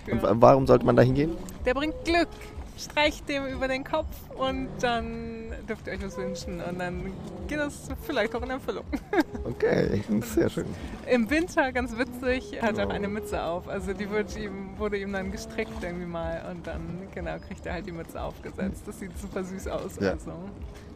[0.08, 0.16] Ja.
[0.22, 1.38] Warum sollte man da hingehen?
[1.66, 2.30] Der bringt Glück.
[2.78, 6.62] Streicht dem über den Kopf und dann dürft ihr euch was wünschen.
[6.62, 7.12] Und dann
[7.48, 8.86] geht das vielleicht auch in Erfüllung.
[9.46, 10.66] Okay, sehr schön.
[11.06, 13.68] Im Winter, ganz witzig, hat er auch eine Mütze auf.
[13.68, 16.42] Also die wird ihm, wurde ihm dann gestrickt irgendwie mal.
[16.50, 16.82] Und dann,
[17.14, 18.84] genau, kriegt er halt die Mütze aufgesetzt.
[18.86, 20.00] Das sieht super süß aus.
[20.00, 20.12] Ja.
[20.12, 20.32] Also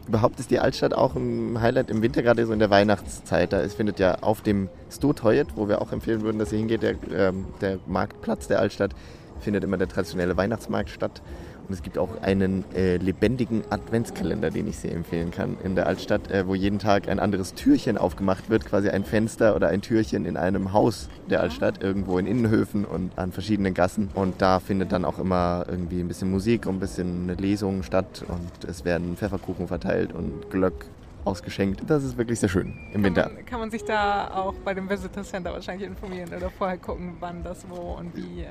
[0.07, 3.51] überhaupt ist die Altstadt auch ein Highlight im Winter, gerade so in der Weihnachtszeit.
[3.51, 6.95] Da findet ja auf dem Stotoyet, wo wir auch empfehlen würden, dass ihr hingeht, der,
[7.13, 8.95] ähm, der Marktplatz der Altstadt,
[9.39, 11.21] findet immer der traditionelle Weihnachtsmarkt statt.
[11.67, 15.87] Und es gibt auch einen äh, lebendigen Adventskalender, den ich sehr empfehlen kann in der
[15.87, 19.81] Altstadt, äh, wo jeden Tag ein anderes Türchen aufgemacht wird, quasi ein Fenster oder ein
[19.81, 24.09] Türchen in einem Haus der Altstadt, irgendwo in Innenhöfen und an verschiedenen Gassen.
[24.13, 28.23] Und da findet dann auch immer irgendwie ein bisschen Musik und ein bisschen Lesungen statt
[28.27, 30.85] und es werden Pfefferkuchen verteilt und Glöck
[31.25, 31.81] ausgeschenkt.
[31.87, 33.31] Das ist wirklich sehr schön im kann Winter.
[33.33, 37.17] Man, kann man sich da auch bei dem Visitor Center wahrscheinlich informieren oder vorher gucken,
[37.19, 38.45] wann das wo und wie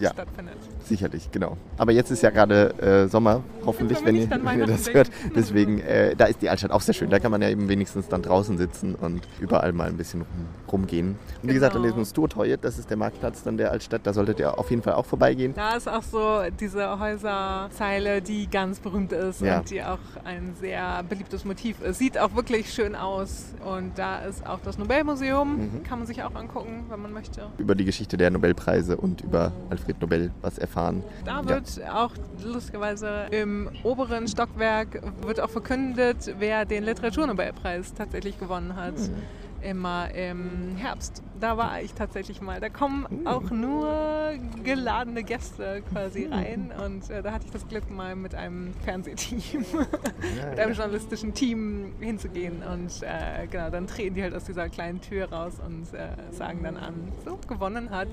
[0.00, 0.56] ja, stattfindet.
[0.84, 1.56] Sicherlich, genau.
[1.78, 5.10] Aber jetzt ist ja gerade äh, Sommer, hoffentlich, wenn ihr, wenn ihr, das hört.
[5.34, 7.10] Deswegen, äh, da ist die Altstadt auch sehr schön.
[7.10, 10.46] Da kann man ja eben wenigstens dann draußen sitzen und überall mal ein bisschen rum,
[10.70, 11.08] rumgehen.
[11.08, 11.54] Und wie genau.
[11.54, 14.70] gesagt, an diesem Sturtoyet, das ist der Marktplatz dann der Altstadt, da solltet ihr auf
[14.70, 15.54] jeden Fall auch vorbeigehen.
[15.54, 19.58] Da ist auch so diese Häuserzeile, die ganz berühmt ist ja.
[19.58, 21.98] und die auch ein sehr beliebtes Motiv ist.
[21.98, 23.46] Sieht auch wirklich schön aus.
[23.64, 25.82] Und da ist auch das Nobelmuseum, mhm.
[25.84, 27.48] kann man sich auch angucken, wenn man möchte.
[27.58, 31.02] Über die Geschichte der Nobelpreise und über Alfred Alfred Nobel was erfahren.
[31.24, 32.04] Da wird ja.
[32.04, 32.12] auch
[32.42, 38.98] lustigerweise im oberen Stockwerk wird auch verkündet, wer den Literaturnobelpreis tatsächlich gewonnen hat.
[38.98, 39.22] Mhm
[39.62, 41.22] immer im Herbst.
[41.40, 42.60] Da war ich tatsächlich mal.
[42.60, 43.28] Da kommen uh.
[43.28, 46.34] auch nur geladene Gäste quasi uh.
[46.34, 49.64] rein und äh, da hatte ich das Glück, mal mit einem Fernsehteam,
[50.50, 55.00] mit einem journalistischen Team hinzugehen und äh, genau, dann treten die halt aus dieser kleinen
[55.00, 58.08] Tür raus und äh, sagen dann an, so gewonnen hat.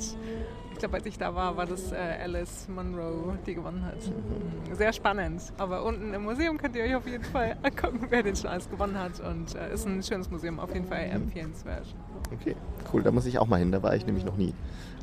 [0.71, 3.95] Ich glaube, als ich da war, war das äh, Alice Monroe, die gewonnen hat.
[3.95, 4.75] Mhm.
[4.75, 5.41] Sehr spannend.
[5.57, 8.69] Aber unten im Museum könnt ihr euch auf jeden Fall angucken, wer den schon alles
[8.69, 11.95] gewonnen hat und äh, ist ein schönes Museum, auf jeden Fall empfehlen empfehlenswert.
[12.31, 12.55] Okay,
[12.91, 13.01] cool.
[13.01, 13.71] Da muss ich auch mal hin.
[13.71, 14.53] Da war ich nämlich noch nie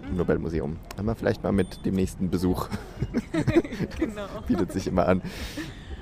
[0.08, 0.76] im Nobelmuseum.
[0.96, 2.68] Einmal vielleicht mal mit dem nächsten Besuch.
[3.98, 4.26] genau.
[4.46, 5.20] Bietet sich immer an.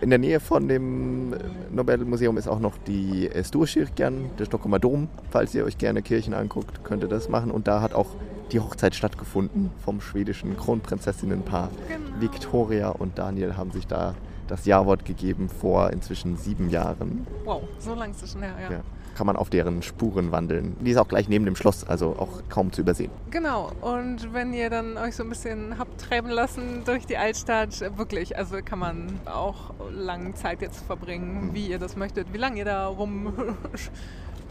[0.03, 1.35] In der Nähe von dem
[1.71, 5.09] Nobelmuseum ist auch noch die Storkyrkan, der Stockholmer Dom.
[5.31, 7.51] Falls ihr euch gerne Kirchen anguckt, könnt ihr das machen.
[7.51, 8.09] Und da hat auch
[8.51, 11.71] die Hochzeit stattgefunden vom schwedischen Kronprinzessinnenpaar.
[11.89, 12.21] Genau.
[12.21, 14.15] Victoria und Daniel haben sich da
[14.49, 17.27] das Jawort gegeben vor inzwischen sieben Jahren.
[17.47, 18.71] Wow, so lang ist es schon her, ja.
[18.71, 18.81] ja
[19.15, 20.77] kann man auf deren Spuren wandeln.
[20.81, 23.11] Die ist auch gleich neben dem Schloss, also auch kaum zu übersehen.
[23.31, 27.81] Genau, und wenn ihr dann euch so ein bisschen habt treiben lassen durch die Altstadt,
[27.97, 31.55] wirklich, also kann man auch lange Zeit jetzt verbringen, mhm.
[31.55, 33.33] wie ihr das möchtet, wie lange ihr da rum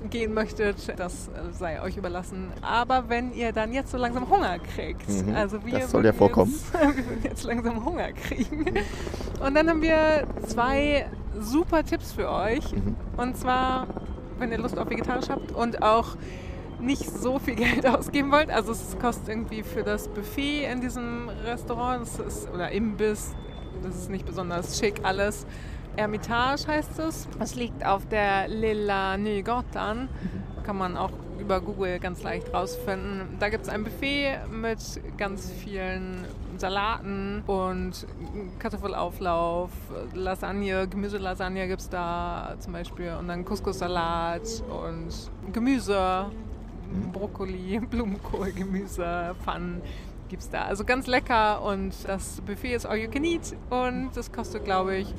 [0.10, 2.52] gehen möchtet, das sei euch überlassen.
[2.62, 6.14] Aber wenn ihr dann jetzt so langsam Hunger kriegt, mhm, also wir das soll ja
[6.14, 6.52] vorkommen.
[6.52, 8.66] Jetzt, wir würden jetzt langsam Hunger kriegen.
[9.46, 11.08] Und dann haben wir zwei
[11.40, 12.72] super Tipps für euch.
[12.74, 12.96] Mhm.
[13.18, 13.88] Und zwar
[14.42, 16.18] wenn ihr Lust auf vegetarisch habt und auch
[16.80, 18.50] nicht so viel Geld ausgeben wollt.
[18.50, 23.36] Also es kostet irgendwie für das Buffet in diesem Restaurant ist, oder Imbiss,
[23.84, 25.46] das ist nicht besonders schick alles.
[25.96, 27.28] Ermitage heißt es.
[27.40, 30.10] Es liegt auf der Lilla Nygatan.
[30.64, 33.38] Kann man auch über Google ganz leicht rausfinden.
[33.40, 34.80] Da gibt es ein Buffet mit
[35.18, 36.26] ganz vielen
[36.62, 38.06] Salaten und
[38.60, 39.72] Kartoffelauflauf,
[40.14, 46.28] Lasagne, Gemüselasagne gibt es da zum Beispiel und dann Couscous-Salat und Gemüse,
[47.12, 49.82] Brokkoli, Blumenkohl, Gemüse, Pfannen
[50.30, 50.64] gibt es da.
[50.64, 54.96] Also ganz lecker und das Buffet ist all you can eat und das kostet, glaube
[54.98, 55.14] ich,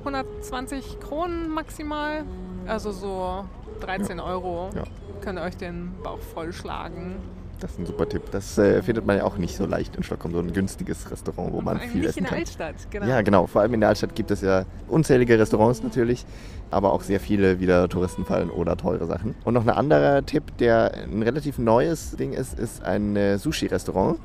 [0.00, 2.24] 120 Kronen maximal.
[2.66, 3.44] Also so
[3.80, 4.70] 13 Euro.
[4.74, 4.84] Ja.
[5.22, 7.16] Könnt ihr euch den Bauch vollschlagen.
[7.62, 8.22] Das ist ein super Tipp.
[8.32, 11.52] Das äh, findet man ja auch nicht so leicht in Stockholm, so ein günstiges Restaurant,
[11.52, 12.38] wo man viel nicht essen in der kann.
[12.40, 13.06] Altstadt, genau.
[13.06, 13.46] Ja, genau.
[13.46, 16.26] Vor allem in der Altstadt gibt es ja unzählige Restaurants natürlich,
[16.72, 19.36] aber auch sehr viele wieder Touristenfallen oder teure Sachen.
[19.44, 24.18] Und noch ein anderer Tipp, der ein relativ neues Ding ist, ist ein äh, Sushi-Restaurant,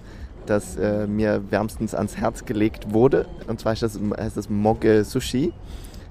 [0.47, 3.27] das äh, mir wärmstens ans Herz gelegt wurde.
[3.45, 5.53] Und zwar heißt das, heißt das Mogge Sushi.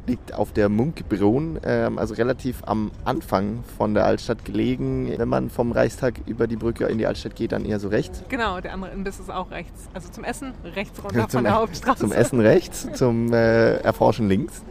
[0.06, 5.12] Liegt auf der Munkbron, ähm, also relativ am Anfang von der Altstadt gelegen.
[5.16, 8.22] Wenn man vom Reichstag über die Brücke in die Altstadt geht, dann eher so rechts.
[8.28, 9.88] Genau, der andere Imbiss ist auch rechts.
[9.94, 12.00] Also zum Essen rechts runter zum, von der Hauptstraße.
[12.00, 14.62] Zum Essen rechts, zum äh, Erforschen links.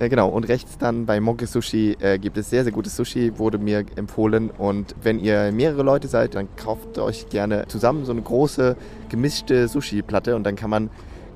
[0.00, 3.38] Äh, genau, und rechts dann bei Monkey Sushi äh, gibt es sehr, sehr gutes Sushi,
[3.38, 4.50] wurde mir empfohlen.
[4.50, 8.76] Und wenn ihr mehrere Leute seid, dann kauft euch gerne zusammen so eine große
[9.10, 10.90] gemischte Sushi-Platte und dann kann man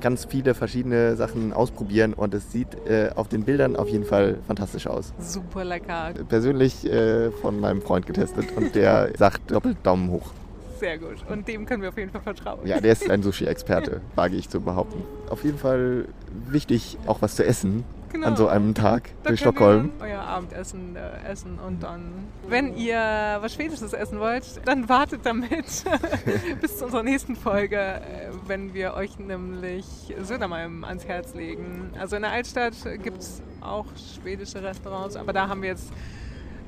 [0.05, 4.37] ganz viele verschiedene Sachen ausprobieren und es sieht äh, auf den Bildern auf jeden Fall
[4.47, 5.15] fantastisch aus.
[5.19, 6.13] Super lecker.
[6.29, 10.35] Persönlich äh, von meinem Freund getestet und der sagt doppelt Daumen hoch.
[10.79, 11.25] Sehr gut.
[11.31, 12.67] Und dem können wir auf jeden Fall vertrauen.
[12.67, 15.03] Ja, der ist ein Sushi-Experte, wage ich zu behaupten.
[15.31, 16.05] Auf jeden Fall
[16.49, 17.83] wichtig, auch was zu essen
[18.15, 18.29] Genau.
[18.29, 19.91] an so einem Tag Da durch Stockholm.
[19.99, 22.97] Euer Abendessen äh, essen und dann, wenn ihr
[23.41, 25.83] was Schwedisches essen wollt, dann wartet damit
[26.61, 29.85] bis zu unserer nächsten Folge, äh, wenn wir euch nämlich
[30.23, 31.91] Södermalm ans Herz legen.
[31.99, 33.87] Also in der Altstadt gibt es auch
[34.23, 35.93] schwedische Restaurants, aber da haben wir jetzt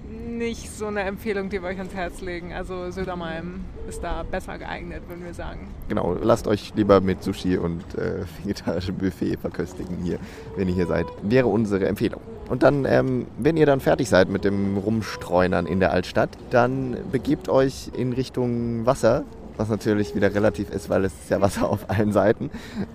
[0.09, 2.53] nicht so eine Empfehlung, die wir euch ans Herz legen.
[2.53, 5.69] Also Södermalm ist da besser geeignet, würden wir sagen.
[5.89, 10.19] Genau, lasst euch lieber mit Sushi und äh, vegetarischem Buffet verköstigen hier,
[10.57, 11.07] wenn ihr hier seid.
[11.23, 12.21] Wäre unsere Empfehlung.
[12.49, 16.97] Und dann, ähm, wenn ihr dann fertig seid mit dem Rumstreunern in der Altstadt, dann
[17.11, 19.25] begebt euch in Richtung Wasser.
[19.59, 22.51] Was natürlich wieder relativ ist, weil es ist ja Wasser auf allen Seiten.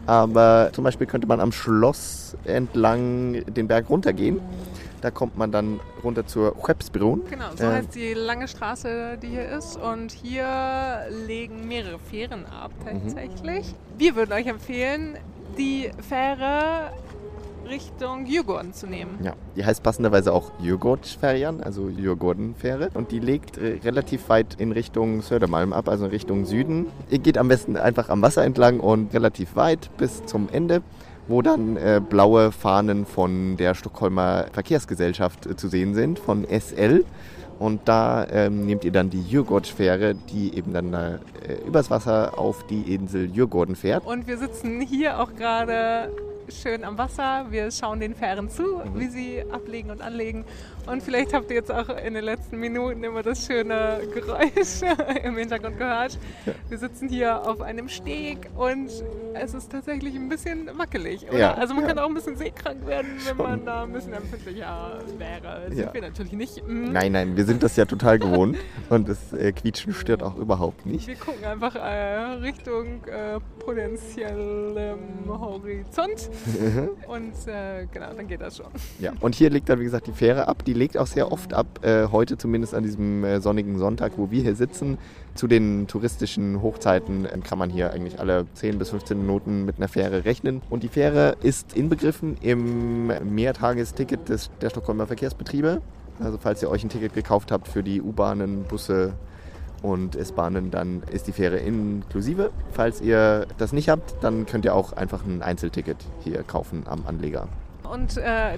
[0.05, 4.39] Aber zum Beispiel könnte man am Schloss entlang den Berg runtergehen.
[5.01, 7.21] Da kommt man dann runter zur Skeppsbron.
[7.29, 9.77] Genau, so Ähm, heißt die lange Straße, die hier ist.
[9.77, 10.45] Und hier
[11.27, 13.73] legen mehrere Fähren ab tatsächlich.
[13.97, 15.17] Wir würden euch empfehlen,
[15.57, 16.91] die Fähre
[17.67, 19.19] Richtung Djurgården zu nehmen.
[19.23, 22.89] Ja, die heißt passenderweise auch Djurgårdsfärjan, also Djurgårdenfähre.
[22.93, 26.87] Und die legt äh, relativ weit in Richtung Södermalm ab, also in Richtung Süden.
[27.09, 30.81] Ihr geht am besten einfach am Wasser entlang und relativ weit bis zum Ende,
[31.27, 37.05] wo dann äh, blaue Fahnen von der Stockholmer Verkehrsgesellschaft äh, zu sehen sind, von SL.
[37.59, 41.19] Und da ähm, nehmt ihr dann die Djurgårdsfähre, die eben dann äh,
[41.67, 44.05] übers Wasser auf die Insel Djurgården fährt.
[44.05, 46.09] Und wir sitzen hier auch gerade
[46.49, 47.45] schön am Wasser.
[47.51, 48.99] Wir schauen den Fähren zu, Mhm.
[48.99, 50.43] wie sie ablegen und anlegen.
[50.87, 54.81] Und vielleicht habt ihr jetzt auch in den letzten Minuten immer das schöne Geräusch
[55.23, 56.17] im Hintergrund gehört.
[56.69, 58.89] Wir sitzen hier auf einem Steg und
[59.33, 61.27] es ist tatsächlich ein bisschen wackelig.
[61.29, 61.37] Oder?
[61.37, 61.89] Ja, also man ja.
[61.89, 65.67] kann auch ein bisschen seekrank werden, wenn man da ein bisschen empfindlicher wäre.
[65.69, 65.93] Sind Ja.
[65.93, 66.67] wir natürlich nicht.
[66.67, 66.91] Mm.
[66.91, 68.57] Nein, nein, wir sind das ja total gewohnt.
[68.89, 71.07] Und das äh, Quietschen stört auch überhaupt nicht.
[71.07, 71.79] Wir gucken einfach äh,
[72.41, 76.29] Richtung äh, potenziellem Horizont
[77.07, 78.67] und äh, genau, dann geht das schon.
[78.99, 80.63] Ja, und hier legt dann, wie gesagt, die Fähre ab.
[80.65, 84.31] Die legt auch sehr oft ab, äh, heute zumindest an diesem äh, sonnigen Sonntag, wo
[84.31, 84.97] wir hier sitzen.
[85.33, 89.77] Zu den touristischen Hochzeiten ähm, kann man hier eigentlich alle 10 bis 15 Minuten mit
[89.77, 90.61] einer Fähre rechnen.
[90.69, 95.81] Und die Fähre ist inbegriffen im Mehrtagesticket des, der Stockholmer Verkehrsbetriebe.
[96.19, 99.13] Also falls ihr euch ein Ticket gekauft habt für die U-Bahnen, Busse
[99.81, 102.51] und S-Bahnen, dann ist die Fähre inklusive.
[102.71, 107.05] Falls ihr das nicht habt, dann könnt ihr auch einfach ein Einzelticket hier kaufen am
[107.07, 107.47] Anleger.
[107.91, 108.57] Und äh,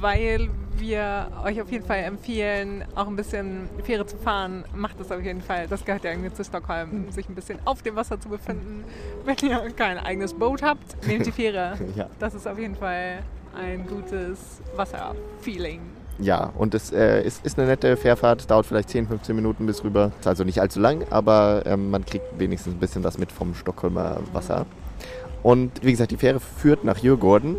[0.00, 5.10] weil wir euch auf jeden Fall empfehlen, auch ein bisschen Fähre zu fahren, macht es
[5.10, 5.66] auf jeden Fall.
[5.68, 8.84] Das gehört ja irgendwie zu Stockholm, sich ein bisschen auf dem Wasser zu befinden.
[9.24, 11.78] Wenn ihr kein eigenes Boot habt, nehmt die Fähre.
[11.94, 12.08] Ja.
[12.18, 13.20] Das ist auf jeden Fall
[13.56, 15.80] ein gutes Wasserfeeling.
[16.18, 19.84] Ja, und es äh, ist, ist eine nette Fährfahrt, dauert vielleicht 10, 15 Minuten bis
[19.84, 20.10] rüber.
[20.18, 23.54] Ist also nicht allzu lang, aber ähm, man kriegt wenigstens ein bisschen was mit vom
[23.54, 24.66] Stockholmer Wasser.
[25.42, 27.56] Und wie gesagt, die Fähre führt nach Djurgården,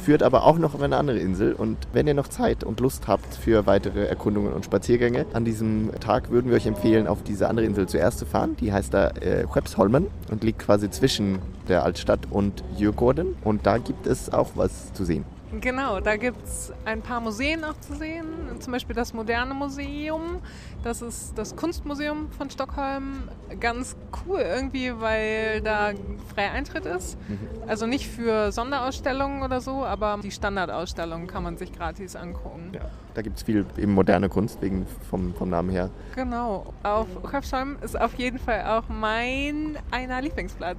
[0.00, 1.52] führt aber auch noch auf eine andere Insel.
[1.52, 5.90] Und wenn ihr noch Zeit und Lust habt für weitere Erkundungen und Spaziergänge, an diesem
[6.00, 8.56] Tag würden wir euch empfehlen, auf diese andere Insel zuerst zu fahren.
[8.60, 11.38] Die heißt da äh, Skeppsholmen und liegt quasi zwischen
[11.68, 13.36] der Altstadt und Djurgården.
[13.44, 15.24] Und da gibt es auch was zu sehen.
[15.60, 18.26] Genau, da gibt es ein paar Museen auch zu sehen.
[18.60, 20.40] Zum Beispiel das Moderne Museum.
[20.84, 23.28] Das ist das Kunstmuseum von Stockholm.
[23.58, 23.96] Ganz
[24.26, 25.92] cool irgendwie, weil da
[26.34, 27.18] freier Eintritt ist.
[27.66, 32.72] Also nicht für Sonderausstellungen oder so, aber die Standardausstellungen kann man sich gratis angucken.
[32.72, 32.82] Ja.
[33.14, 35.90] Da gibt es viel eben moderne Kunst, wegen vom, vom Namen her.
[36.14, 36.72] Genau.
[36.84, 40.78] Auf Skeppsholm ist auf jeden Fall auch mein einer Lieblingsplatz.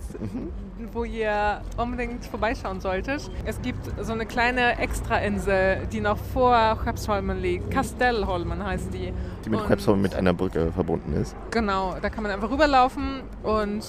[0.93, 3.29] Wo ihr unbedingt vorbeischauen solltet.
[3.45, 7.71] Es gibt so eine kleine Extrainsel, die noch vor Skeppsholmen liegt.
[7.71, 9.13] Kastellholmen heißt die.
[9.45, 11.35] Die mit Und- Krebsholm mit einer Brücke verbunden ist.
[11.51, 13.83] Genau, da kann man einfach rüberlaufen und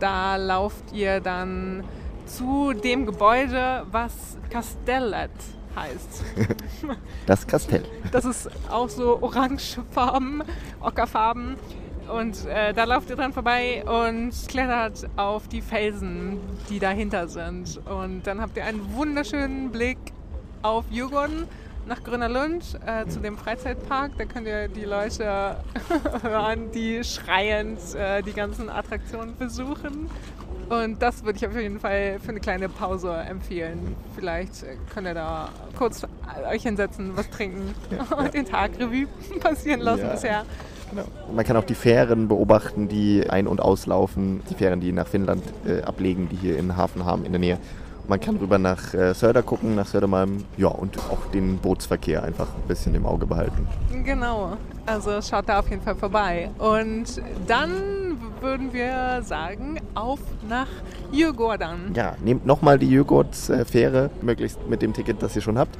[0.00, 1.84] da lauft ihr dann
[2.26, 5.30] zu dem Gebäude, was Castellet
[5.76, 6.24] heißt.
[7.26, 7.84] Das Kastell.
[8.10, 10.42] Das ist auch so orangefarben,
[10.80, 11.56] ockerfarben.
[12.12, 16.38] Und äh, da lauft ihr dran vorbei und klettert auf die Felsen,
[16.70, 17.80] die dahinter sind.
[17.86, 19.98] Und dann habt ihr einen wunderschönen Blick
[20.62, 21.44] auf Djurgården
[21.86, 24.12] nach Grüner Lund äh, zu dem Freizeitpark.
[24.18, 25.56] Da könnt ihr die Leute
[26.22, 30.10] hören, die schreiend äh, die ganzen Attraktionen besuchen.
[30.68, 33.96] Und das würde ich auf jeden Fall für eine kleine Pause empfehlen.
[34.14, 36.06] Vielleicht äh, könnt ihr da kurz
[36.50, 37.74] euch hinsetzen, was trinken
[38.18, 39.06] und den Tag Revue
[39.40, 40.10] passieren lassen Ja.
[40.12, 40.44] bisher.
[40.90, 41.04] Genau.
[41.34, 44.40] Man kann auch die Fähren beobachten, die ein- und auslaufen.
[44.50, 47.58] Die Fähren, die nach Finnland äh, ablegen, die hier einen Hafen haben in der Nähe.
[48.08, 50.44] Man kann rüber nach äh, Söder gucken, nach Södermalm.
[50.56, 53.68] Ja, und auch den Bootsverkehr einfach ein bisschen im Auge behalten.
[54.02, 56.48] Genau, also schaut da auf jeden Fall vorbei.
[56.58, 60.68] Und dann würden wir sagen, auf nach
[61.12, 61.92] Djurgården.
[61.94, 65.76] Ja, nehmt nochmal die Jögurts-Fähre, möglichst mit dem Ticket, das ihr schon habt.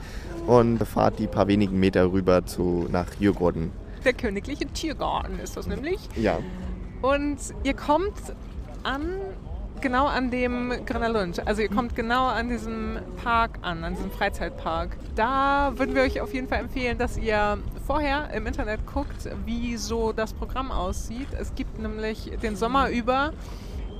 [0.46, 3.70] Und fahrt die paar wenigen Meter rüber zu, nach Djurgården.
[4.04, 5.98] Der königliche Tiergarten ist das nämlich.
[6.16, 6.38] Ja,
[7.02, 8.14] Und ihr kommt
[8.82, 9.14] an,
[9.80, 11.46] genau an dem Grönalund.
[11.46, 14.96] Also ihr kommt genau an diesem Park an, an diesem Freizeitpark.
[15.14, 19.76] Da würden wir euch auf jeden Fall empfehlen, dass ihr vorher im Internet guckt, wie
[19.76, 21.28] so das Programm aussieht.
[21.38, 23.32] Es gibt nämlich den Sommer über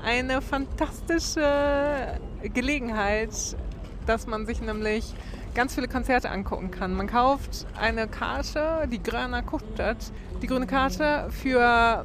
[0.05, 3.31] eine fantastische Gelegenheit,
[4.07, 5.15] dass man sich nämlich
[5.55, 6.95] ganz viele Konzerte angucken kann.
[6.95, 12.05] Man kauft eine Karte, die Gröna Kortet, die grüne Karte für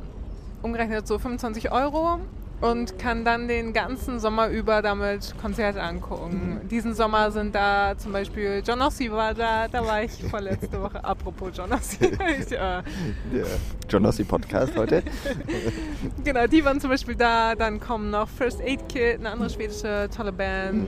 [0.61, 2.19] umgerechnet so 25 Euro
[2.63, 6.61] und kann dann den ganzen Sommer über damit Konzerte angucken.
[6.71, 11.03] Diesen Sommer sind da zum Beispiel John Ossie war da, da war ich vorletzte Woche.
[11.03, 12.05] Apropos John Ossie.
[12.39, 12.81] ich, äh,
[13.33, 13.45] der
[13.89, 15.03] John Ossie Podcast heute.
[16.23, 17.53] Genau, die waren zum Beispiel da.
[17.55, 20.87] Dann kommen noch First Aid Kit, eine andere schwedische tolle Band.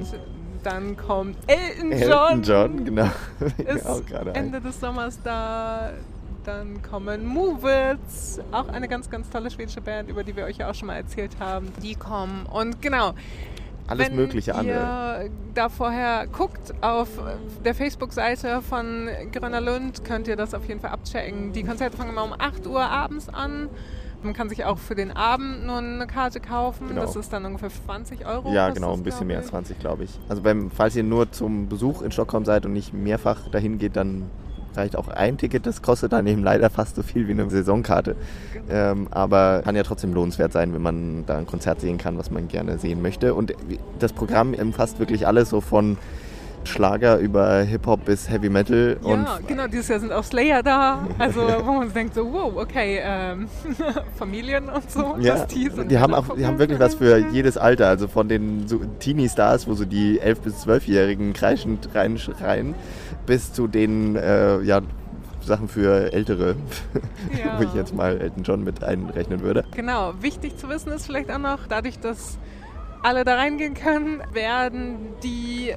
[0.66, 2.02] Dann kommt Elton John.
[2.02, 3.10] Elton John, genau.
[3.68, 4.46] Ist auch gerade ein.
[4.46, 5.92] Ende des Sommers da.
[6.44, 10.70] Dann kommen Movits, auch eine ganz, ganz tolle schwedische Band, über die wir euch ja
[10.70, 11.72] auch schon mal erzählt haben.
[11.82, 12.46] Die kommen.
[12.48, 13.14] Und genau,
[13.88, 15.30] Alles wenn mögliche ihr andere.
[15.54, 17.10] da vorher guckt auf
[17.64, 21.52] der Facebook-Seite von Gröner Lund, könnt ihr das auf jeden Fall abchecken.
[21.54, 23.70] Die Konzerte fangen immer um 8 Uhr abends an.
[24.26, 26.90] Man kann sich auch für den Abend nur eine Karte kaufen.
[26.90, 27.02] Genau.
[27.02, 28.52] Das ist dann ungefähr 20 Euro.
[28.52, 29.52] Ja, genau, ein bisschen mehr als ich.
[29.52, 30.20] 20, glaube ich.
[30.28, 33.96] Also beim, falls ihr nur zum Besuch in Stockholm seid und nicht mehrfach dahin geht,
[33.96, 34.24] dann
[34.76, 35.66] reicht auch ein Ticket.
[35.66, 38.16] Das kostet dann eben leider fast so viel wie eine Saisonkarte.
[38.70, 42.32] Ähm, aber kann ja trotzdem lohnenswert sein, wenn man da ein Konzert sehen kann, was
[42.32, 43.36] man gerne sehen möchte.
[43.36, 43.54] Und
[44.00, 45.98] das Programm umfasst wirklich alles, so von
[46.66, 48.98] Schlager über Hip-Hop bis Heavy Metal.
[49.04, 51.08] Ja, und genau, dieses Jahr sind auch Slayer da.
[51.20, 53.48] Also, wo man denkt, so, wow, okay, ähm,
[54.18, 55.16] Familien und so.
[55.20, 57.88] Ja, die, die haben, auch, die haben wirklich was für jedes Alter.
[57.88, 62.76] Also von den so Teenie-Stars, wo so die 11- bis 12-Jährigen kreischend reinschreien,
[63.26, 64.82] bis zu den äh, ja,
[65.42, 66.56] Sachen für Ältere,
[67.44, 67.58] Ja.
[67.60, 69.64] wo ich jetzt mal Elton John mit einrechnen würde.
[69.76, 72.38] Genau, wichtig zu wissen ist vielleicht auch noch, dadurch, dass
[73.04, 75.76] alle da reingehen können, werden die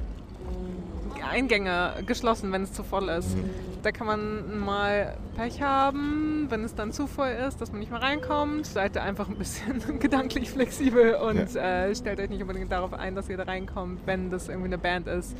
[1.23, 3.35] Eingänge geschlossen, wenn es zu voll ist.
[3.35, 3.49] Mhm.
[3.83, 7.91] Da kann man mal Pech haben, wenn es dann zu voll ist, dass man nicht
[7.91, 8.65] mehr reinkommt.
[8.65, 13.29] Seid einfach ein bisschen gedanklich flexibel und äh, stellt euch nicht unbedingt darauf ein, dass
[13.29, 15.35] ihr da reinkommt, wenn das irgendwie eine Band ist,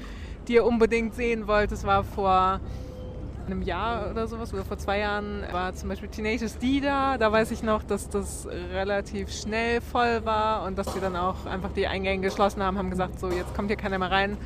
[0.48, 1.72] die ihr unbedingt sehen wollt.
[1.72, 2.60] Das war vor
[3.52, 7.18] einem Jahr oder sowas, oder vor zwei Jahren war zum Beispiel Tenacious D da.
[7.18, 11.46] Da weiß ich noch, dass das relativ schnell voll war und dass die dann auch
[11.46, 14.38] einfach die Eingänge geschlossen haben, haben gesagt, so jetzt kommt hier keiner mehr rein.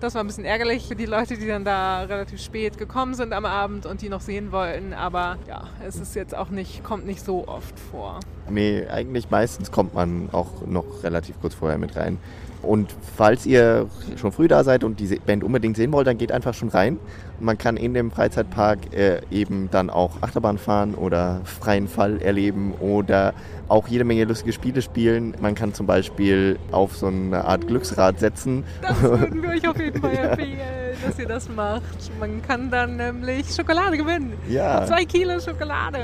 [0.00, 3.34] Das war ein bisschen ärgerlich für die Leute, die dann da relativ spät gekommen sind
[3.34, 4.94] am Abend und die noch sehen wollten.
[4.94, 8.20] Aber ja, es ist jetzt auch nicht, kommt nicht so oft vor.
[8.48, 12.16] Nee, eigentlich meistens kommt man auch noch relativ kurz vorher mit rein.
[12.62, 16.32] Und falls ihr schon früh da seid und diese Band unbedingt sehen wollt, dann geht
[16.32, 16.98] einfach schon rein.
[17.38, 22.72] Man kann in dem Freizeitpark äh, eben dann auch Achterbahn fahren oder freien Fall erleben
[22.80, 23.34] oder
[23.70, 25.34] auch jede Menge lustige Spiele spielen.
[25.40, 28.64] Man kann zum Beispiel auf so eine Art Glücksrad setzen.
[28.82, 30.58] Das würden wir euch auf jeden Fall empfehlen,
[31.06, 31.82] dass ihr das macht.
[32.18, 34.32] Man kann dann nämlich Schokolade gewinnen.
[34.48, 35.98] Ja, Zwei Kilo Schokolade.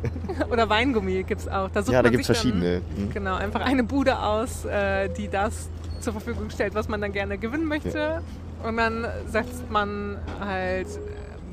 [0.50, 1.70] Oder Weingummi gibt es auch.
[1.70, 2.82] Da sucht ja da gibt es sich dann- verschiedene.
[2.96, 3.10] Mhm.
[3.12, 5.68] Genau, einfach eine Bude aus, äh, die das
[6.00, 8.20] zur Verfügung stellt, was man dann gerne gewinnen möchte.
[8.62, 10.86] Und dann setzt man halt,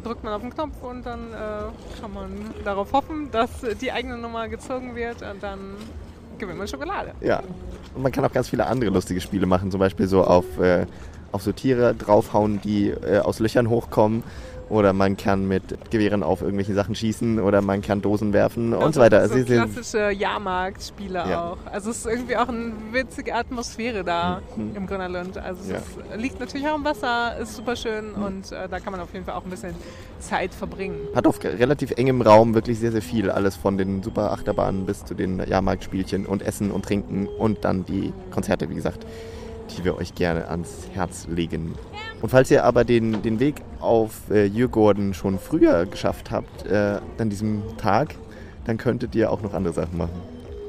[0.04, 2.32] drückt man auf den Knopf und dann äh, kann man
[2.64, 3.50] darauf hoffen, dass
[3.82, 5.60] die eigene Nummer gezogen wird und dann
[6.38, 7.14] gewinnt man Schokolade.
[7.22, 7.42] Ja.
[7.96, 10.86] Und man kann auch ganz viele andere lustige Spiele machen, zum Beispiel so auf, äh,
[11.32, 14.24] auf so Tiere draufhauen, die äh, aus Löchern hochkommen
[14.74, 18.86] oder man kann mit Gewehren auf irgendwelche Sachen schießen oder man kann Dosen werfen Also
[18.86, 19.28] und so weiter.
[19.28, 21.52] So Sie sind- klassische Jahrmarktspiele Ja.
[21.52, 21.58] auch.
[21.72, 24.76] Also es ist irgendwie auch eine witzige Atmosphäre da Mhm.
[24.76, 25.38] im Grünerlund.
[25.38, 25.78] Also es Ja.
[25.78, 29.14] ist, liegt natürlich auch im Wasser, ist super schön und äh, da kann man auf
[29.14, 29.74] jeden Fall auch ein bisschen
[30.20, 30.96] Zeit verbringen.
[31.16, 33.30] hat auf relativ engem Raum wirklich sehr, sehr viel.
[33.30, 37.86] Alles von den super Achterbahnen bis zu den Jahrmarktspielchen und Essen und Trinken und dann
[37.86, 39.06] die Konzerte, wie gesagt,
[39.78, 41.74] die wir euch gerne ans Herz legen.
[42.24, 47.02] Und falls ihr aber den, den Weg auf äh, Jürgorden schon früher geschafft habt, äh,
[47.18, 48.16] an diesem Tag,
[48.64, 50.22] dann könntet ihr auch noch andere Sachen machen.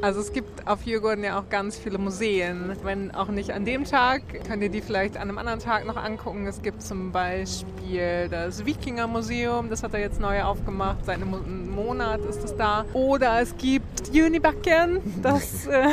[0.02, 2.72] Also es gibt auf Jürgorden ja auch ganz viele Museen.
[2.82, 5.96] Wenn auch nicht an dem Tag, könnt ihr die vielleicht an einem anderen Tag noch
[5.96, 6.44] angucken.
[6.48, 11.06] Es gibt zum Beispiel das Wikinger-Museum, das hat er jetzt neu aufgemacht.
[11.06, 12.84] Seit einem Monat ist es da.
[12.94, 15.90] Oder es gibt Junibacken, das äh,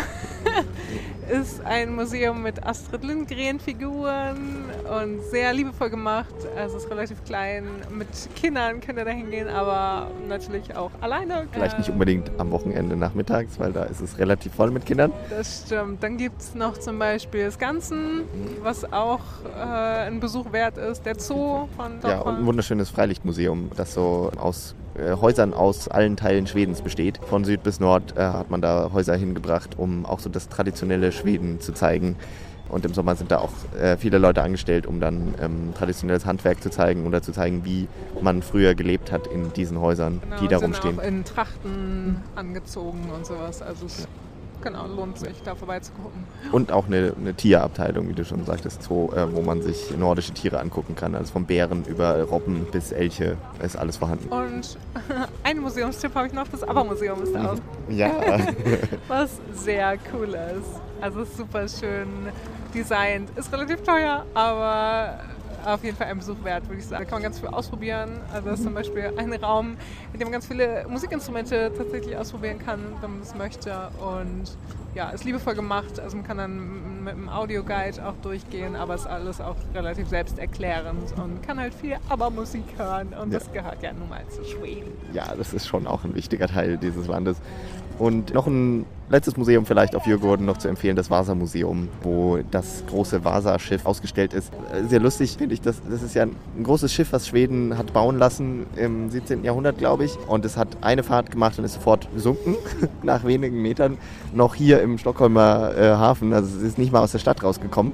[1.30, 4.66] ist ein Museum mit Astrid Lindgren-Figuren
[5.02, 6.34] und sehr liebevoll gemacht.
[6.58, 7.66] Also es ist relativ klein.
[7.90, 11.48] Mit Kindern könnt ihr da hingehen, aber natürlich auch alleine.
[11.52, 15.12] Vielleicht nicht Ähm, unbedingt am Wochenende nachmittags, weil da ist es relativ voll mit Kindern.
[15.30, 16.02] Das stimmt.
[16.04, 18.24] Dann gibt es noch zum Beispiel das Ganzen,
[18.62, 19.22] was auch
[19.56, 19.62] äh,
[20.08, 21.06] ein Besuch wert ist.
[21.06, 24.76] Der Zoo von Ja, und ein wunderschönes Freilichtmuseum, das so aus
[25.20, 27.20] Häusern aus allen Teilen Schwedens besteht.
[27.28, 31.12] Von Süd bis Nord äh, hat man da Häuser hingebracht, um auch so das traditionelle
[31.12, 32.16] Schweden zu zeigen.
[32.70, 36.64] Und im Sommer sind da auch äh, viele Leute angestellt, um dann ähm, traditionelles Handwerk
[36.64, 37.90] zu zeigen oder zu zeigen, wie
[38.22, 40.98] man früher gelebt hat in diesen Häusern, Genau, die da rumstehen.
[40.98, 43.62] auch in Trachten angezogen und sowas.
[43.62, 44.08] Also es
[44.62, 46.24] genau, lohnt sich, da vorbeizugucken.
[46.52, 50.34] Und auch eine, eine Tierabteilung, wie du schon sagtest, Zoo, äh, wo man sich nordische
[50.34, 51.16] Tiere angucken kann.
[51.16, 54.30] Also von Bären über Robben bis Elche ist alles vorhanden.
[54.30, 54.78] Und
[55.44, 57.58] einen Museumstipp habe ich noch, das Aber-Museum ist da auch,
[57.90, 58.12] Ja,
[59.08, 60.82] was sehr cool ist.
[61.02, 62.08] Also super schön
[62.74, 63.30] designt.
[63.38, 65.20] Ist relativ teuer, aber
[65.66, 67.04] auf jeden Fall ein Besuch wert, würde ich sagen.
[67.04, 68.20] Da kann man ganz viel ausprobieren.
[68.34, 69.78] Also das ist zum Beispiel ein Raum,
[70.14, 73.72] in dem man ganz viele Musikinstrumente tatsächlich ausprobieren kann, wenn man das möchte.
[74.00, 74.58] Und
[74.96, 76.00] ja, ist liebevoll gemacht.
[76.00, 81.14] Also man kann dann mit einem Audioguide auch durchgehen, aber ist alles auch relativ selbsterklärend
[81.18, 83.10] und kann halt viel Aber-Musik hören.
[83.20, 83.40] Und Ja.
[83.40, 84.92] das gehört ja nun mal zu Schweden.
[85.14, 87.38] ja, das ist schon auch ein wichtiger Teil dieses Landes.
[88.02, 92.84] Und noch ein letztes Museum vielleicht auf Jürgorden noch zu empfehlen, das Vasa-Museum, wo das
[92.90, 94.52] große Vasa-Schiff ausgestellt ist.
[94.74, 97.94] Äh, Sehr lustig finde ich, das, das ist ja ein großes Schiff, was Schweden hat
[97.94, 99.44] bauen lassen im 17.
[99.44, 100.18] Jahrhundert, glaube ich.
[100.28, 102.56] Und es hat eine Fahrt gemacht und ist sofort gesunken,
[103.04, 104.00] nach wenigen Metern,
[104.34, 106.34] noch hier im Stockholmer äh, Hafen.
[106.34, 107.92] Also es ist nicht mal aus der Stadt rausgekommen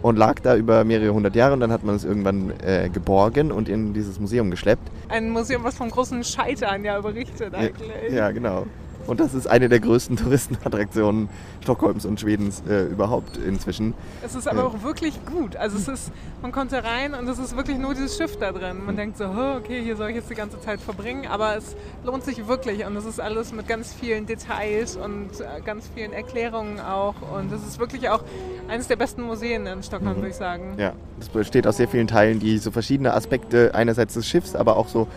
[0.00, 3.50] und lag da über mehrere hundert Jahre und dann hat man es irgendwann äh, geborgen
[3.50, 4.92] und in dieses Museum geschleppt.
[5.08, 8.12] Ein Museum, was vom großen Scheitern ja berichtet eigentlich.
[8.12, 8.66] Ja, genau.
[9.10, 11.28] Und das ist eine der größten Touristenattraktionen
[11.64, 13.92] Stockholms und Schwedens äh, überhaupt inzwischen.
[14.24, 14.66] Es ist aber Ja.
[14.68, 15.56] auch wirklich gut.
[15.56, 18.84] Also es ist, man konnte rein und es ist wirklich nur dieses Schiff da drin.
[18.86, 21.74] Man denkt so, "Oh, okay, hier soll ich jetzt die ganze Zeit verbringen, aber es
[22.04, 26.12] lohnt sich wirklich und es ist alles mit ganz vielen Details und äh, ganz vielen
[26.12, 28.22] Erklärungen auch und es ist wirklich auch
[28.68, 30.74] eines der besten Museen in Stockholm, würde ich sagen.
[30.78, 34.76] Ja, das besteht aus sehr vielen Teilen, die so verschiedene Aspekte einerseits des Schiffs, aber
[34.76, 35.08] auch so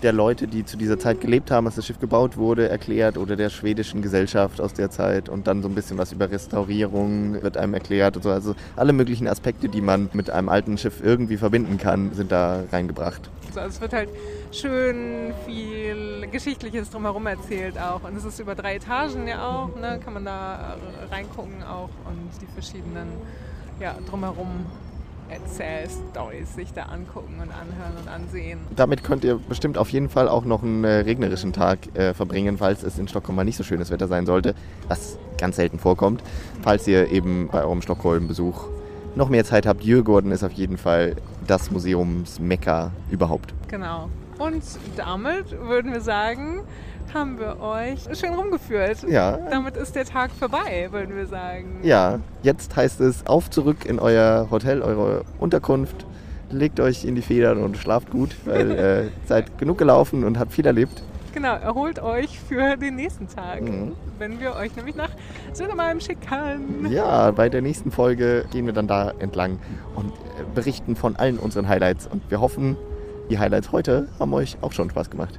[0.00, 3.36] der Leute, die zu dieser Zeit gelebt haben, als das Schiff gebaut wurde, erklärt oder
[3.36, 7.56] der schwedischen Gesellschaft aus der Zeit und dann so ein bisschen was über Restaurierung wird
[7.56, 8.30] einem erklärt und so.
[8.30, 12.64] Also alle möglichen Aspekte, die man mit einem alten Schiff irgendwie verbinden kann, sind da
[12.72, 13.30] reingebracht.
[13.54, 14.08] Also es wird halt
[14.52, 18.04] schön viel Geschichtliches drumherum erzählt auch.
[18.04, 19.98] Und es ist über drei Etagen ja auch, ne?
[20.04, 20.76] kann man da
[21.10, 23.08] reingucken auch und die verschiedenen
[23.80, 24.66] ja, drumherum
[25.28, 28.60] Erzählstories sich da angucken und anhören und ansehen.
[28.74, 32.58] Damit könnt ihr bestimmt auf jeden Fall auch noch einen äh, regnerischen Tag äh, verbringen,
[32.58, 34.54] falls es in Stockholm mal nicht so schönes Wetter sein sollte,
[34.88, 36.22] was ganz selten vorkommt.
[36.62, 38.66] Falls ihr eben bei eurem Stockholm-Besuch
[39.14, 41.16] noch mehr Zeit habt, Djurgården ist auf jeden Fall
[41.46, 43.54] das Museumsmekka überhaupt.
[43.68, 44.08] Genau.
[44.38, 44.62] Und
[44.96, 46.62] damit würden wir sagen,
[47.14, 49.04] haben wir euch schön rumgeführt.
[49.08, 51.80] Ja, Damit ist der Tag vorbei, würden wir sagen.
[51.82, 56.06] ja, jetzt heißt es auf zurück in euer Hotel, eure Unterkunft.
[56.50, 60.52] Legt euch in die Federn und schlaft gut, weil äh, seid genug gelaufen und habt
[60.52, 61.02] viel erlebt.
[61.34, 63.92] Genau, erholt euch für den nächsten Tag, Mhm.
[64.18, 65.10] wenn wir euch nämlich nach
[65.52, 66.86] Södermalm schicken.
[66.90, 69.58] Ja, bei der nächsten Folge gehen wir dann da entlang
[69.94, 72.06] und äh, berichten von allen unseren Highlights.
[72.06, 72.76] Und wir hoffen,
[73.30, 75.38] die Highlights heute haben euch auch schon Spaß gemacht.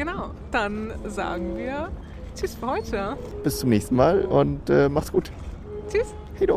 [0.00, 1.90] Genau, dann sagen wir
[2.34, 3.18] Tschüss für heute.
[3.44, 5.30] Bis zum nächsten Mal und äh, macht's gut.
[5.90, 6.14] Tschüss.
[6.38, 6.48] Hey.